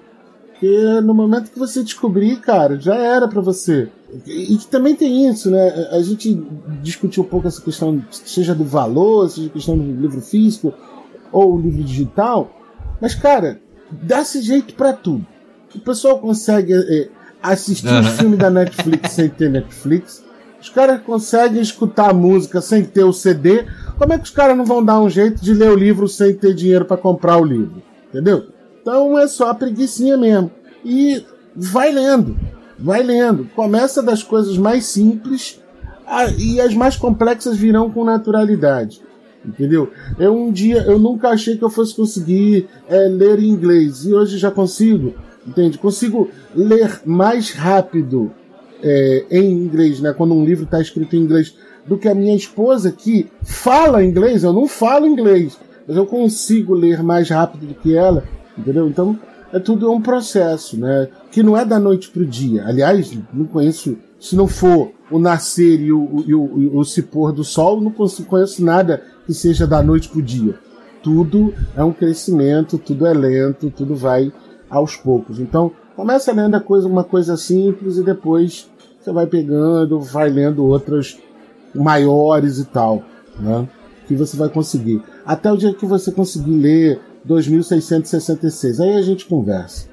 [0.50, 3.90] Porque no momento que você descobrir, cara, já era para você.
[4.26, 5.88] E, que também tem isso, né?
[5.92, 6.42] A gente
[6.82, 10.74] discutiu um pouco essa questão, seja do valor, seja questão do livro físico
[11.32, 12.50] ou livro digital.
[13.02, 13.60] Mas, cara,
[13.92, 15.26] dá-se jeito para tudo.
[15.76, 17.10] O pessoal consegue é,
[17.42, 18.00] assistir uhum.
[18.00, 20.24] um filme da Netflix sem ter Netflix.
[20.64, 23.66] Os caras conseguem escutar a música sem ter o CD.
[23.98, 26.34] Como é que os caras não vão dar um jeito de ler o livro sem
[26.34, 27.84] ter dinheiro para comprar o livro?
[28.08, 28.46] Entendeu?
[28.82, 30.50] Então é só a preguiçinha mesmo.
[30.86, 31.22] E
[31.54, 32.38] vai lendo,
[32.80, 33.44] vai lendo.
[33.54, 35.62] Começa das coisas mais simples
[36.38, 39.02] e as mais complexas virão com naturalidade.
[39.46, 39.92] Entendeu?
[40.18, 44.14] Eu um dia, eu nunca achei que eu fosse conseguir é, ler em inglês e
[44.14, 45.14] hoje já consigo.
[45.46, 45.78] Entende?
[45.78, 48.32] Consigo ler mais rápido
[48.84, 50.14] é, em inglês, né?
[50.14, 51.56] Quando um livro está escrito em inglês,
[51.88, 54.44] do que a minha esposa que fala inglês.
[54.44, 55.58] Eu não falo inglês,
[55.88, 58.24] mas eu consigo ler mais rápido do que ela
[58.58, 58.88] entendeu?
[58.88, 59.18] Então
[59.52, 61.08] é tudo um processo, né?
[61.32, 62.66] Que não é da noite pro dia.
[62.66, 67.04] Aliás, não conheço, se não for o nascer e o, e o, e o se
[67.04, 70.56] pôr do sol, não conheço nada que seja da noite pro dia.
[71.04, 74.32] Tudo é um crescimento, tudo é lento, tudo vai
[74.70, 75.40] aos poucos.
[75.40, 78.70] Então, começa lendo a coisa, uma coisa simples e depois
[79.04, 81.18] você vai pegando, vai lendo outras
[81.76, 83.04] maiores e tal,
[83.40, 83.68] né?
[84.08, 85.02] Que você vai conseguir.
[85.26, 88.80] Até o dia que você conseguir ler 2666.
[88.80, 89.90] Aí a gente conversa.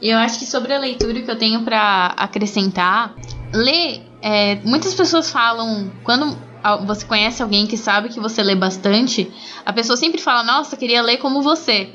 [0.00, 3.14] Eu acho que sobre a leitura que eu tenho para acrescentar,
[3.52, 4.02] ler.
[4.20, 6.36] É, muitas pessoas falam quando
[6.84, 9.30] você conhece alguém que sabe que você lê bastante,
[9.64, 11.88] a pessoa sempre fala: Nossa, queria ler como você.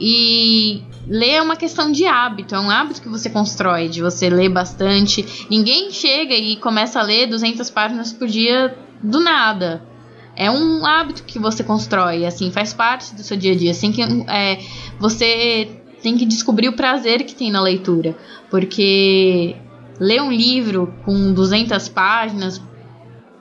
[0.00, 4.28] E ler é uma questão de hábito, é um hábito que você constrói, de você
[4.28, 5.46] ler bastante.
[5.50, 9.92] Ninguém chega e começa a ler 200 páginas por dia do nada
[10.34, 13.70] é um hábito que você constrói, assim, faz parte do seu dia a dia.
[13.70, 14.60] Assim que é,
[14.98, 18.16] você tem que descobrir o prazer que tem na leitura,
[18.50, 19.56] porque
[20.00, 22.60] ler um livro com 200 páginas,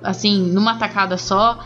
[0.04, 1.60] assim, numa tacada só,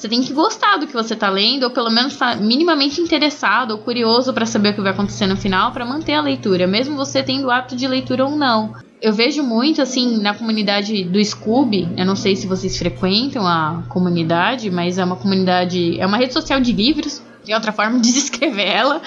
[0.00, 3.02] você tem que gostar do que você está lendo, ou pelo menos estar tá minimamente
[3.02, 6.66] interessado ou curioso para saber o que vai acontecer no final, para manter a leitura,
[6.66, 8.74] mesmo você tendo o hábito de leitura ou não.
[9.02, 11.88] eu vejo muito assim na comunidade do Scooby.
[11.96, 16.32] Eu não sei se vocês frequentam a comunidade, mas é uma comunidade, é uma rede
[16.32, 17.22] social de livros.
[17.44, 19.02] Tem outra forma de descrever ela.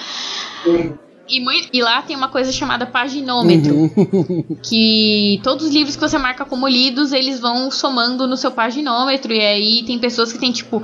[1.28, 3.74] E, e, lá tem uma coisa chamada paginômetro.
[3.74, 4.44] Uhum.
[4.62, 9.32] Que todos os livros que você marca como lidos, eles vão somando no seu paginômetro.
[9.32, 10.82] E aí tem pessoas que tem tipo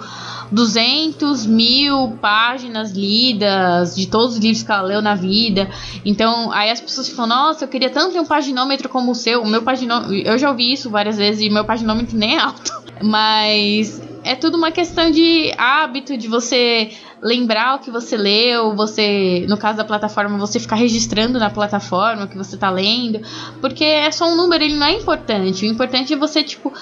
[0.50, 5.70] 200 mil páginas lidas de todos os livros que ela leu na vida.
[6.04, 9.42] Então, aí as pessoas falam: Nossa, eu queria tanto ter um paginômetro como o seu.
[9.42, 10.14] O meu paginômetro.
[10.14, 12.80] Eu já ouvi isso várias vezes e meu paginômetro nem é alto.
[13.02, 16.90] Mas é tudo uma questão de hábito, de você
[17.22, 22.24] lembrar o que você leu, você, no caso da plataforma, você ficar registrando na plataforma
[22.24, 23.20] o que você tá lendo,
[23.60, 25.66] porque é só um número, ele não é importante.
[25.66, 26.72] O importante é você, tipo,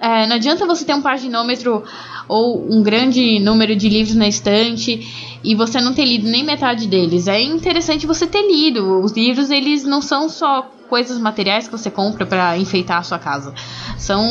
[0.00, 1.84] é, não adianta você ter um paginômetro
[2.26, 6.88] ou um grande número de livros na estante e você não ter lido nem metade
[6.88, 7.28] deles.
[7.28, 9.00] É interessante você ter lido.
[9.00, 13.18] Os livros, eles não são só coisas materiais que você compra para enfeitar a sua
[13.18, 13.54] casa.
[13.96, 14.24] São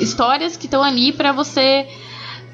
[0.00, 1.86] histórias que estão ali para você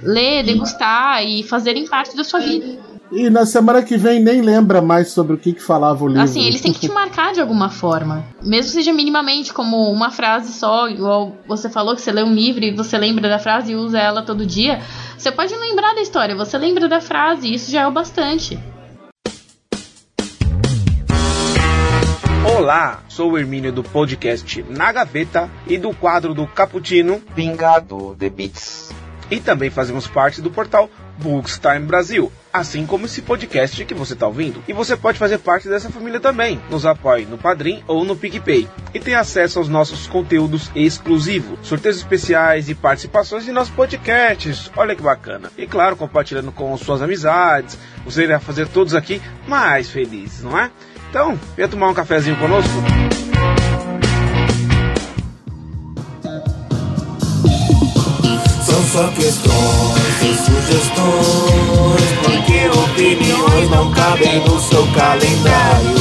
[0.03, 2.79] ler, degustar e fazerem parte da sua vida.
[3.13, 6.23] E na semana que vem nem lembra mais sobre o que, que falava o livro.
[6.23, 8.25] Assim, eles têm que te marcar de alguma forma.
[8.41, 12.65] Mesmo seja minimamente, como uma frase só, igual você falou que você lê um livro
[12.65, 14.81] e você lembra da frase e usa ela todo dia.
[15.19, 18.59] Você pode lembrar da história, você lembra da frase, e isso já é o bastante.
[22.57, 28.31] Olá, sou o Hermínio do podcast Na Gaveta e do quadro do Caputino Vingador de
[28.31, 29.00] Beats.
[29.31, 34.27] E também fazemos parte do portal Bookstime Brasil, assim como esse podcast que você está
[34.27, 34.63] ouvindo.
[34.67, 36.61] E você pode fazer parte dessa família também.
[36.71, 38.69] Nos apoie no Padrim ou no PicPay.
[38.93, 44.71] E tem acesso aos nossos conteúdos exclusivos, sorteios especiais e participações em nossos podcasts.
[44.77, 45.51] Olha que bacana.
[45.57, 47.79] E claro, compartilhando com suas amizades.
[48.05, 50.71] Você irá fazer todos aqui mais felizes, não é?
[51.11, 53.30] Então, venha tomar um cafezinho conosco?
[59.01, 65.97] Só questões e sugestões, porque opiniões não cabem no seu calendário.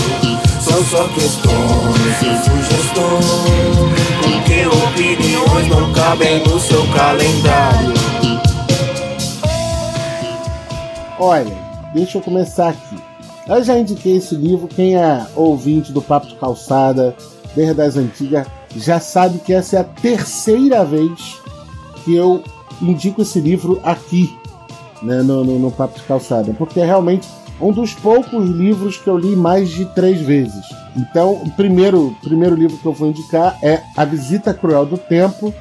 [0.60, 3.78] São só questões e sugestões,
[4.22, 7.93] porque opiniões não cabem no seu calendário.
[11.18, 11.58] Olha,
[11.93, 12.97] deixa eu começar aqui.
[13.47, 17.16] Eu já indiquei esse livro, quem é ouvinte do Papo de Calçada,
[17.56, 18.45] desde as antigas,
[18.76, 21.38] já sabe que essa é a terceira vez
[22.04, 22.43] que eu
[22.82, 24.36] indico esse livro aqui,
[25.01, 27.27] né, no, no, no Papo de Calçada, porque é realmente
[27.61, 30.65] um dos poucos livros que eu li mais de três vezes.
[30.95, 35.53] Então, o primeiro, primeiro livro que eu vou indicar é A Visita Cruel do Tempo,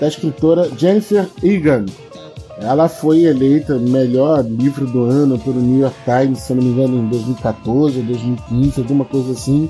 [0.00, 1.86] da escritora Jennifer Egan.
[2.58, 6.98] Ela foi eleita melhor livro do ano pelo New York Times, se não me engano,
[6.98, 9.68] em 2014 ou 2015, alguma coisa assim.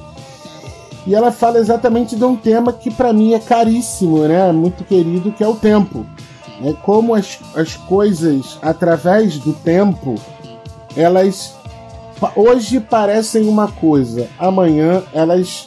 [1.07, 4.51] E ela fala exatamente de um tema que para mim é caríssimo, né?
[4.53, 6.05] Muito querido, que é o tempo
[6.65, 10.15] é como as, as coisas, através do tempo,
[10.97, 11.55] elas
[12.37, 15.67] hoje parecem uma coisa, amanhã elas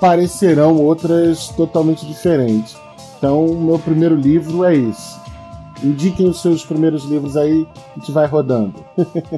[0.00, 2.76] parecerão outras totalmente diferentes.
[3.16, 5.18] Então, meu primeiro livro é esse.
[5.82, 8.84] Indiquem os seus primeiros livros aí, a gente vai rodando.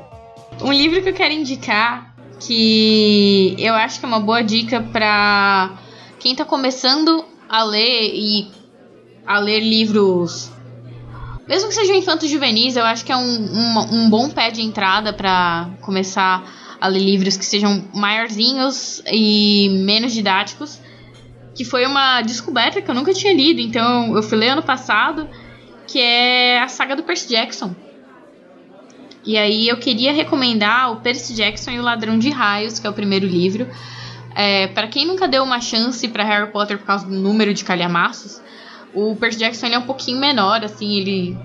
[0.63, 5.79] um livro que eu quero indicar, que eu acho que é uma boa dica para
[6.19, 8.49] quem está começando a ler e
[9.27, 10.51] a ler livros
[11.51, 14.63] mesmo que sejam infantos juvenis, eu acho que é um, um, um bom pé de
[14.63, 16.49] entrada para começar
[16.81, 20.81] a ler livros que sejam maiorzinhos e menos didáticos.
[21.53, 25.29] Que foi uma descoberta que eu nunca tinha lido, então eu fui ler ano passado,
[25.89, 27.75] que é a saga do Percy Jackson.
[29.27, 32.91] E aí eu queria recomendar o Percy Jackson e o Ladrão de Raios, que é
[32.91, 33.69] o primeiro livro.
[34.37, 37.65] É, para quem nunca deu uma chance para Harry Potter por causa do número de
[37.65, 38.41] calhamaços,
[38.95, 41.37] o Percy Jackson é um pouquinho menor, assim, ele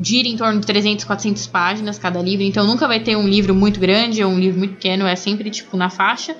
[0.00, 3.54] gira em torno de 300, 400 páginas cada livro, então nunca vai ter um livro
[3.54, 6.36] muito grande ou um livro muito pequeno, é sempre tipo na faixa.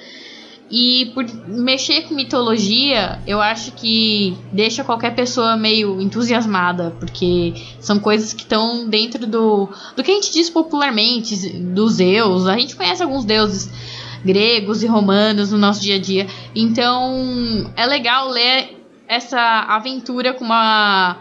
[0.71, 7.99] E por mexer com mitologia, eu acho que deixa qualquer pessoa meio entusiasmada, porque são
[7.99, 12.47] coisas que estão dentro do, do que a gente diz popularmente, dos Zeus.
[12.47, 13.71] A gente conhece alguns deuses
[14.25, 16.27] gregos e romanos no nosso dia a dia.
[16.57, 18.84] Então é legal ler
[19.15, 21.17] essa aventura com uma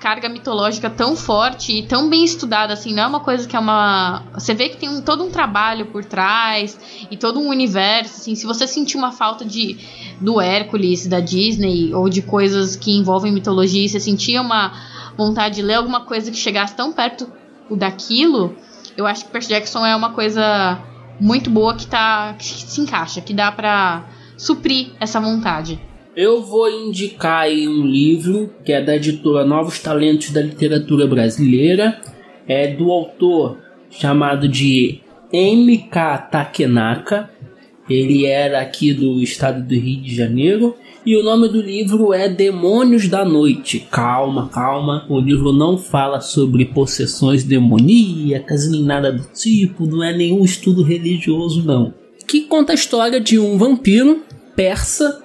[0.00, 3.58] carga mitológica tão forte e tão bem estudada assim, não é uma coisa que é
[3.58, 6.78] uma, você vê que tem um, todo um trabalho por trás
[7.10, 9.78] e todo um universo, assim, se você sentir uma falta de
[10.18, 14.72] do Hércules da Disney ou de coisas que envolvem mitologia, você sentia uma
[15.16, 17.30] vontade de ler alguma coisa que chegasse tão perto
[17.70, 18.56] daquilo,
[18.96, 20.78] eu acho que Percy Jackson é uma coisa
[21.20, 24.04] muito boa que tá que se encaixa, que dá para
[24.36, 25.89] suprir essa vontade.
[26.16, 32.00] Eu vou indicar aí um livro que é da editora Novos Talentos da Literatura Brasileira,
[32.48, 33.58] é do autor
[33.90, 35.00] chamado de
[35.32, 36.18] M.K.
[36.18, 37.30] Takenaka.
[37.88, 42.28] Ele era aqui do estado do Rio de Janeiro e o nome do livro é
[42.28, 43.86] Demônios da Noite.
[43.88, 45.06] Calma, calma.
[45.08, 49.86] O livro não fala sobre possessões demoníacas nem nada do tipo.
[49.86, 51.94] Não é nenhum estudo religioso, não.
[52.26, 54.22] Que conta a história de um vampiro
[54.56, 55.22] persa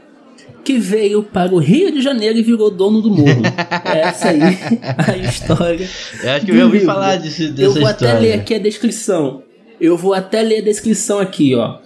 [0.65, 3.43] que veio para o Rio de Janeiro e virou dono do morro.
[3.85, 5.87] É essa aí a história.
[6.23, 8.13] Eu acho que eu ouvi falar desse, dessa Eu vou história.
[8.13, 9.43] até ler aqui a descrição.
[9.79, 11.77] Eu vou até ler a descrição aqui, ó.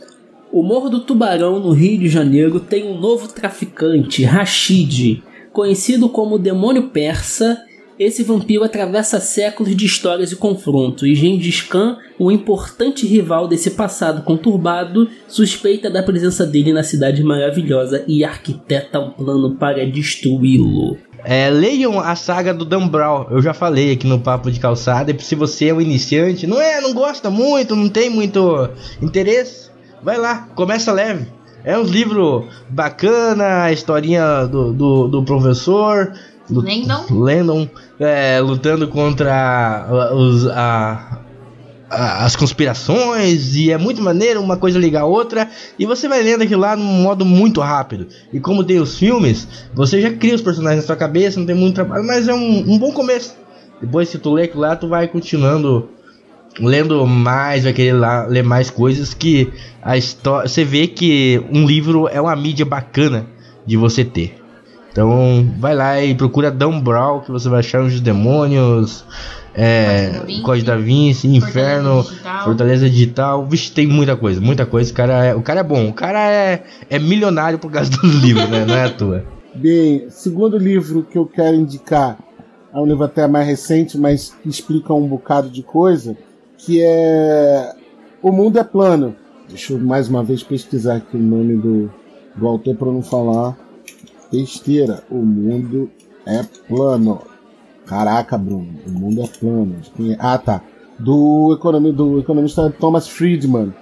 [0.52, 5.22] O Morro do Tubarão, no Rio de Janeiro, tem um novo traficante, Rashid.
[5.52, 7.60] Conhecido como Demônio Persa,
[8.00, 13.72] esse vampiro atravessa séculos de histórias e confronto, e Gengis Khan, um importante rival desse
[13.72, 20.97] passado conturbado, suspeita da presença dele na cidade maravilhosa e arquiteta um plano para destruí-lo.
[21.26, 23.28] É, leiam a saga do Dan Brown.
[23.30, 25.14] Eu já falei aqui no Papo de Calçada.
[25.20, 28.70] Se você é um iniciante, não é, não gosta muito, não tem muito
[29.02, 29.70] interesse,
[30.02, 31.28] vai lá, começa leve.
[31.66, 36.14] É um livro bacana, a historinha do, do, do professor.
[36.50, 37.06] Do, Landon.
[37.12, 37.68] Landon
[38.00, 41.20] é, lutando contra os, a,
[41.89, 46.22] a- as conspirações e é muito maneiro, uma coisa liga a outra, e você vai
[46.24, 48.08] lendo aquilo lá num modo muito rápido.
[48.34, 51.56] E como tem os filmes, você já cria os personagens na sua cabeça, não tem
[51.56, 53.36] muito trabalho, mas é um, um bom começo.
[53.82, 55.89] Depois que tu lê aquilo lá, tu vai continuando
[56.60, 60.47] lendo mais, vai querer lá, ler mais coisas que a história.
[60.50, 63.26] Você vê que um livro é uma mídia bacana
[63.66, 64.36] de você ter.
[64.92, 69.06] Então vai lá e procura Dan Brown, que você vai achar os demônios,
[69.54, 72.44] é, Código da Vinci, Código da Vinci, Inferno, Digital.
[72.46, 73.46] Fortaleza Digital.
[73.46, 74.92] Vixe, tem muita coisa, muita coisa.
[74.92, 78.16] O cara é, o cara é bom, o cara é, é milionário por causa dos
[78.22, 78.66] livros, né?
[78.66, 79.24] Não é à toa.
[79.54, 82.18] Bem, segundo livro que eu quero indicar
[82.74, 86.16] é um livro até mais recente, mas que explica um bocado de coisa,
[86.58, 87.74] que é
[88.22, 89.16] O Mundo é Plano.
[89.48, 91.92] Deixa eu mais uma vez pesquisar aqui o nome do,
[92.36, 93.58] do autor para não falar
[94.32, 95.04] besteira.
[95.10, 95.90] O Mundo
[96.26, 97.22] é Plano.
[97.86, 99.76] Caraca, Bruno, o mundo é plano.
[100.12, 100.16] É?
[100.20, 100.62] Ah, tá.
[101.00, 103.74] Do, economi, do economista Thomas Friedman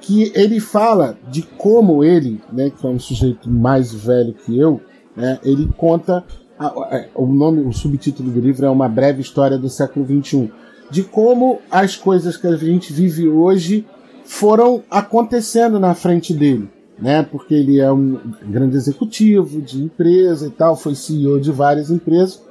[0.00, 4.80] que ele fala de como ele, né, que é um sujeito mais velho que eu,
[5.16, 6.24] né, ele conta
[6.58, 10.50] a- a- o nome, o subtítulo do livro é uma breve história do século XXI,
[10.90, 13.86] de como as coisas que a gente vive hoje
[14.24, 16.68] foram acontecendo na frente dele,
[16.98, 21.90] né, porque ele é um grande executivo de empresa e tal, foi CEO de várias
[21.90, 22.42] empresas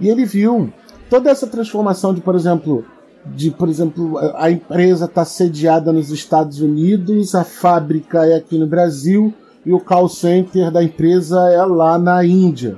[0.00, 0.72] e ele viu
[1.08, 2.84] toda essa transformação de, por exemplo,
[3.26, 8.66] de, por exemplo, a empresa está sediada nos Estados Unidos, a fábrica é aqui no
[8.66, 9.34] Brasil
[9.64, 12.76] e o call center da empresa é lá na Índia,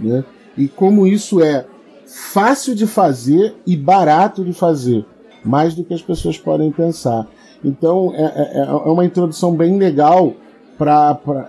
[0.00, 0.24] né?
[0.56, 1.66] E como isso é
[2.06, 5.04] fácil de fazer e barato de fazer,
[5.44, 7.26] mais do que as pessoas podem pensar.
[7.64, 10.34] Então é, é- é uma introdução bem legal
[10.82, 11.48] para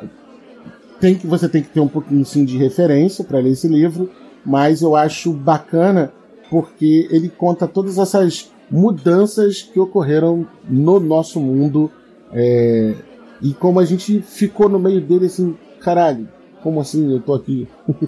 [0.99, 4.09] tem que você tem que ter um pouquinho sim, de referência para ler esse livro,
[4.45, 6.13] mas eu acho bacana
[6.49, 11.91] porque ele conta todas essas mudanças que ocorreram no nosso mundo
[12.31, 12.95] é,
[13.41, 16.29] e como a gente ficou no meio dele assim, caralho,
[16.61, 17.67] como assim eu tô aqui?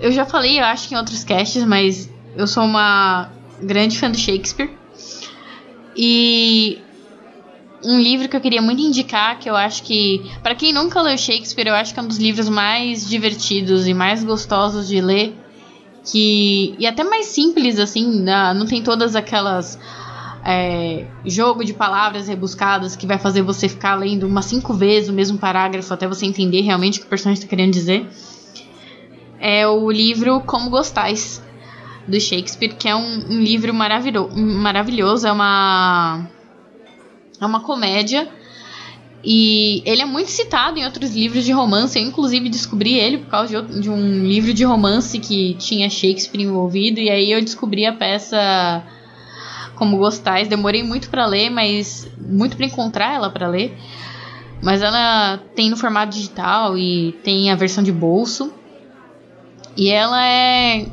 [0.00, 4.08] Eu já falei, eu acho que em outros casts, mas eu sou uma grande fã
[4.08, 4.70] do Shakespeare.
[5.96, 6.78] E
[7.82, 11.16] um livro que eu queria muito indicar, que eu acho que, Pra quem nunca leu
[11.16, 15.34] Shakespeare, eu acho que é um dos livros mais divertidos e mais gostosos de ler,
[16.04, 18.24] que e até mais simples assim,
[18.56, 19.78] não tem todas aquelas
[20.44, 25.12] é, jogo de palavras rebuscadas que vai fazer você ficar lendo umas cinco vezes o
[25.12, 28.08] mesmo parágrafo até você entender realmente o que o personagem está querendo dizer.
[29.40, 31.42] É o livro Como Gostais,
[32.08, 36.26] do Shakespeare, que é um, um livro maravilo maravilhoso, é uma,
[37.40, 38.28] é uma comédia.
[39.22, 41.98] E ele é muito citado em outros livros de romance.
[41.98, 45.90] Eu, inclusive, descobri ele por causa de, outro- de um livro de romance que tinha
[45.90, 47.00] Shakespeare envolvido.
[47.00, 48.82] E aí eu descobri a peça
[49.74, 50.48] Como Gostais.
[50.48, 53.76] Demorei muito para ler, mas muito para encontrar ela para ler.
[54.62, 58.52] Mas ela tem no formato digital e tem a versão de bolso.
[59.76, 60.86] E ela é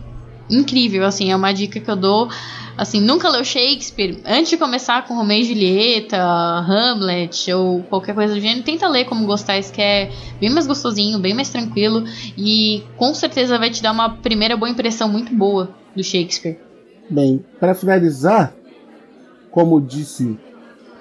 [0.49, 2.29] incrível, assim, é uma dica que eu dou.
[2.77, 4.19] Assim, nunca leu Shakespeare?
[4.25, 9.05] Antes de começar com Romeu e Julieta, Hamlet ou qualquer coisa do gênero, tenta ler
[9.05, 12.03] como gostais, que é bem mais gostosinho, bem mais tranquilo
[12.37, 16.59] e com certeza vai te dar uma primeira boa impressão muito boa do Shakespeare.
[17.09, 18.53] Bem, para finalizar,
[19.51, 20.37] como disse,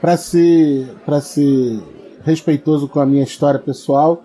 [0.00, 1.80] para ser para ser
[2.24, 4.22] respeitoso com a minha história pessoal,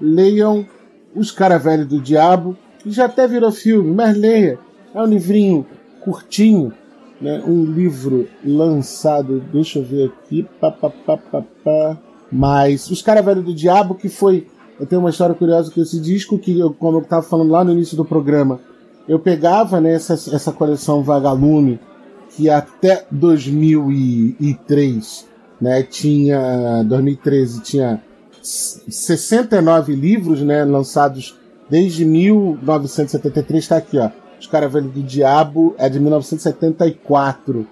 [0.00, 0.66] leiam
[1.14, 4.58] Os Cara Velho do Diabo, que já até virou filme, mas leia.
[4.92, 5.66] É um livrinho
[6.00, 6.72] curtinho,
[7.20, 7.42] né?
[7.46, 11.98] um livro lançado, deixa eu ver aqui, pá, pá, pá, pá, pá.
[12.32, 14.46] mas Os Cara Velho do Diabo, que foi,
[14.78, 17.62] eu tenho uma história curiosa com esse disco, que eu, como eu estava falando lá
[17.62, 18.60] no início do programa,
[19.06, 21.78] eu pegava né, essa, essa coleção Vagalume,
[22.30, 25.28] que até 2003,
[25.60, 28.02] né, tinha, 2013 tinha
[28.40, 31.36] 69 livros, né, lançados
[31.68, 34.10] desde 1973, está aqui, ó,
[34.40, 37.66] Os Caravelhos do Diabo, é de 1974.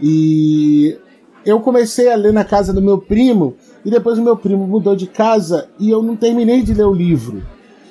[0.00, 0.96] E
[1.44, 4.96] eu comecei a ler na casa do meu primo, e depois o meu primo mudou
[4.96, 7.42] de casa e eu não terminei de ler o livro.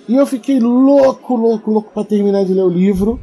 [0.08, 3.20] E eu fiquei louco, louco, louco para terminar de ler o livro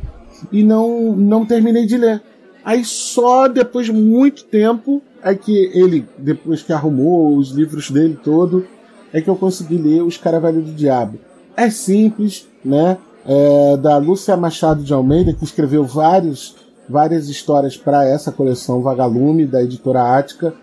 [0.53, 2.23] e não não terminei de ler.
[2.65, 8.19] Aí só depois de muito tempo é que ele, depois que arrumou os livros dele
[8.23, 8.65] todo,
[9.13, 11.19] é que eu consegui ler Os Caravelhos do Diabo.
[11.57, 12.99] É simples, né?
[13.31, 16.57] É da Lúcia Machado de Almeida, que escreveu vários,
[16.89, 20.55] várias histórias para essa coleção Vagalume, da editora Ática.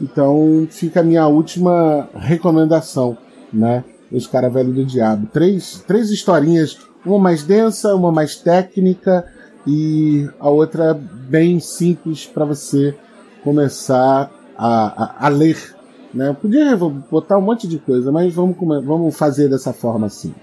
[0.00, 3.18] Então fica a minha última recomendação,
[3.52, 3.84] né?
[4.10, 5.28] Os Caravelhos do Diabo.
[5.34, 9.26] Três, três historinhas, uma mais densa, uma mais técnica
[9.66, 12.96] e a outra bem simples para você
[13.42, 15.76] começar a, a, a, ler.
[16.12, 16.34] Né?
[16.40, 20.34] Podia botar um monte de coisa, mas vamos, vamos fazer dessa forma assim.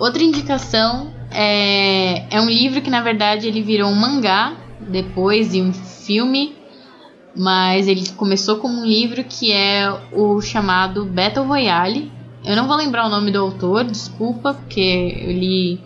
[0.00, 5.60] Outra indicação é, é um livro que na verdade ele virou um mangá depois de
[5.60, 6.56] um filme,
[7.36, 12.10] mas ele começou como um livro que é o chamado Battle Royale.
[12.42, 15.78] Eu não vou lembrar o nome do autor, desculpa, porque eu li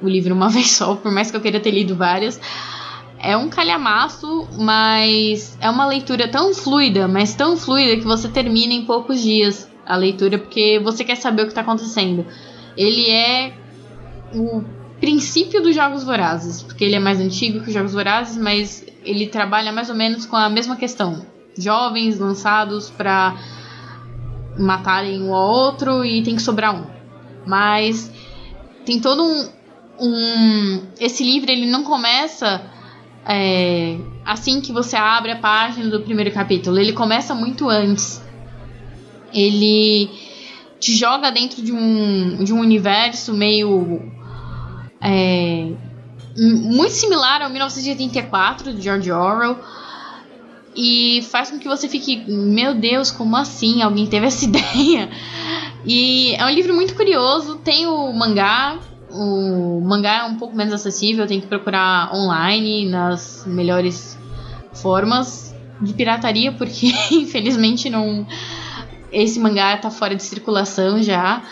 [0.00, 2.40] o livro uma vez só, por mais que eu queira ter lido várias.
[3.18, 8.72] É um calhamaço, mas é uma leitura tão fluida, mas tão fluida que você termina
[8.72, 12.24] em poucos dias a leitura, porque você quer saber o que está acontecendo.
[12.78, 13.52] Ele é
[14.32, 14.62] o
[15.00, 19.26] princípio dos Jogos Vorazes, porque ele é mais antigo que os Jogos Vorazes, mas ele
[19.26, 21.26] trabalha mais ou menos com a mesma questão.
[21.58, 23.36] Jovens lançados para
[24.56, 26.86] matarem um ao outro e tem que sobrar um.
[27.44, 28.12] Mas
[28.86, 29.48] tem todo um,
[29.98, 32.62] um esse livro ele não começa
[33.26, 36.78] é, assim que você abre a página do primeiro capítulo.
[36.78, 38.22] Ele começa muito antes.
[39.34, 40.08] Ele
[40.78, 44.00] te joga dentro de um, de um universo meio.
[45.00, 45.72] É,
[46.36, 49.58] muito similar ao 1984 de George Orwell.
[50.76, 53.82] E faz com que você fique, meu Deus, como assim?
[53.82, 55.10] Alguém teve essa ideia?
[55.84, 57.56] E é um livro muito curioso.
[57.56, 58.78] Tem o mangá,
[59.10, 64.16] o mangá é um pouco menos acessível, tem que procurar online nas melhores
[64.74, 68.26] formas de pirataria, porque infelizmente não
[69.12, 71.42] esse mangá tá fora de circulação já.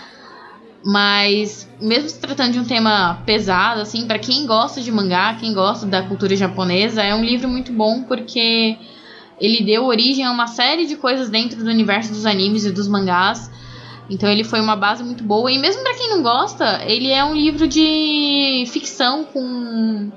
[0.84, 5.52] Mas mesmo se tratando de um tema pesado assim, para quem gosta de mangá, quem
[5.52, 8.76] gosta da cultura japonesa, é um livro muito bom porque
[9.40, 12.86] ele deu origem a uma série de coisas dentro do universo dos animes e dos
[12.86, 13.50] mangás
[14.08, 15.50] então ele foi uma base muito boa.
[15.50, 20.10] E mesmo para quem não gosta, ele é um livro de ficção com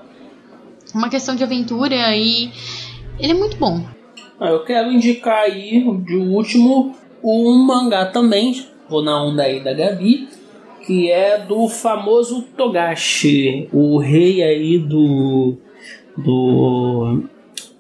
[0.94, 2.52] uma questão de aventura e
[3.20, 3.84] ele é muito bom.
[4.40, 9.74] Ah, eu quero indicar aí de último um mangá também, vou na onda aí da
[9.74, 10.28] Gabi,
[10.86, 15.58] que é do famoso Togashi, o rei aí do
[16.18, 17.24] do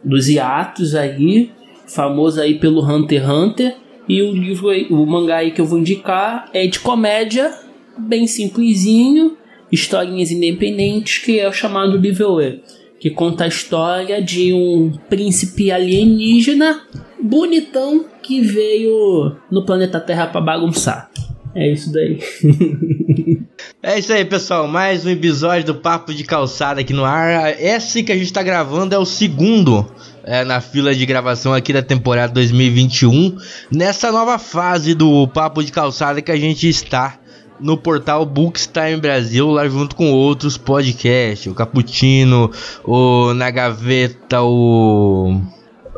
[0.03, 1.51] dos hiatos aí,
[1.87, 3.75] famoso aí pelo Hunter x Hunter
[4.07, 7.53] e o livro, o mangá aí que eu vou indicar é de comédia,
[7.97, 9.37] bem simplesinho,
[9.71, 12.59] historinhas independentes, que é o chamado livro E,
[12.99, 16.81] que conta a história de um príncipe alienígena
[17.21, 21.09] bonitão que veio no planeta Terra para bagunçar.
[21.55, 22.19] É isso daí.
[23.81, 24.67] é isso aí, pessoal.
[24.67, 27.59] Mais um episódio do Papo de Calçada aqui no ar.
[27.59, 29.89] Esse que a gente tá gravando é o segundo
[30.23, 33.35] é, na fila de gravação aqui da temporada 2021,
[33.71, 37.19] nessa nova fase do Papo de Calçada que a gente está
[37.59, 42.51] no portal Bookstime Brasil, lá junto com outros podcasts, o Caputino,
[42.83, 45.41] o Na Gaveta, o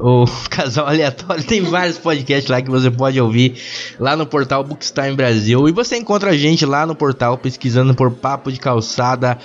[0.01, 3.55] o Casal Aleatório, tem vários podcasts lá que você pode ouvir
[3.99, 5.70] lá no portal Bookstime Brasil.
[5.70, 9.38] E você encontra a gente lá no portal pesquisando por Papo de Calçada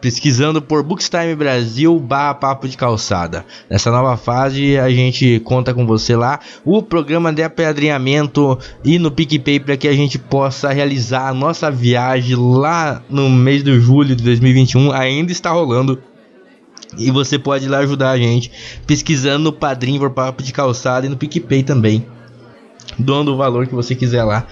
[0.00, 3.44] pesquisando por Bookstime Brasil barra Papo de Calçada.
[3.68, 9.10] Nessa nova fase a gente conta com você lá, o programa de apadrinhamento e no
[9.10, 14.16] PicPay para que a gente possa realizar a nossa viagem lá no mês de julho
[14.16, 16.02] de 2021, ainda está rolando.
[16.96, 18.52] E você pode ir lá ajudar a gente
[18.86, 22.06] pesquisando no Padrim por Papo de Calçada e no PicPay também.
[22.98, 24.46] doando o valor que você quiser lá.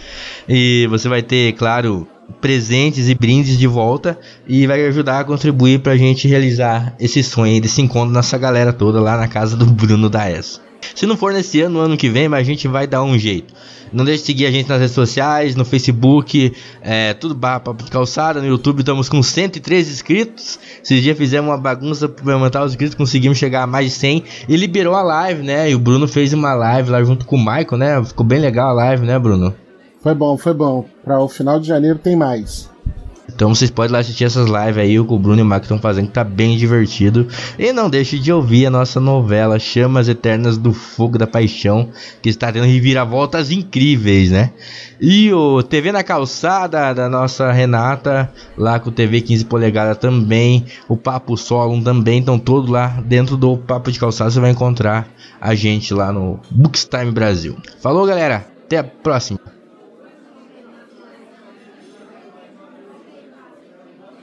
[0.48, 2.08] E você vai ter, claro,
[2.40, 7.60] presentes e brindes de volta e vai ajudar a contribuir pra gente realizar esse sonho
[7.60, 10.60] desse encontro nessa galera toda lá na casa do Bruno da ESO.
[10.94, 13.18] Se não for nesse ano, no ano que vem, mas a gente vai dar um
[13.18, 13.54] jeito.
[13.92, 18.40] Não deixe de seguir a gente nas redes sociais, no Facebook, é, tudo barra calçada,
[18.40, 20.58] no YouTube estamos com 103 inscritos.
[20.82, 24.24] Esses dias fizemos uma bagunça para aumentar os inscritos, conseguimos chegar a mais de 100
[24.48, 25.70] e liberou a live, né?
[25.70, 28.04] E o Bruno fez uma live lá junto com o Michael, né?
[28.04, 29.54] Ficou bem legal a live, né, Bruno?
[30.02, 30.84] Foi bom, foi bom.
[31.04, 32.70] Para o final de janeiro tem mais.
[33.34, 35.64] Então vocês podem lá assistir essas lives aí, o que o Bruno e o Max
[35.64, 37.26] estão fazendo, que tá bem divertido.
[37.58, 41.88] E não deixe de ouvir a nossa novela Chamas Eternas do Fogo da Paixão,
[42.20, 44.52] que está tendo reviravoltas incríveis, né?
[45.00, 50.66] E o TV na Calçada da nossa Renata, lá com o TV 15 polegadas também,
[50.88, 54.30] o Papo Solo também, estão todos lá dentro do Papo de Calçada.
[54.30, 55.08] Você vai encontrar
[55.40, 57.56] a gente lá no Bookstime Brasil.
[57.80, 59.61] Falou, galera, até a próxima.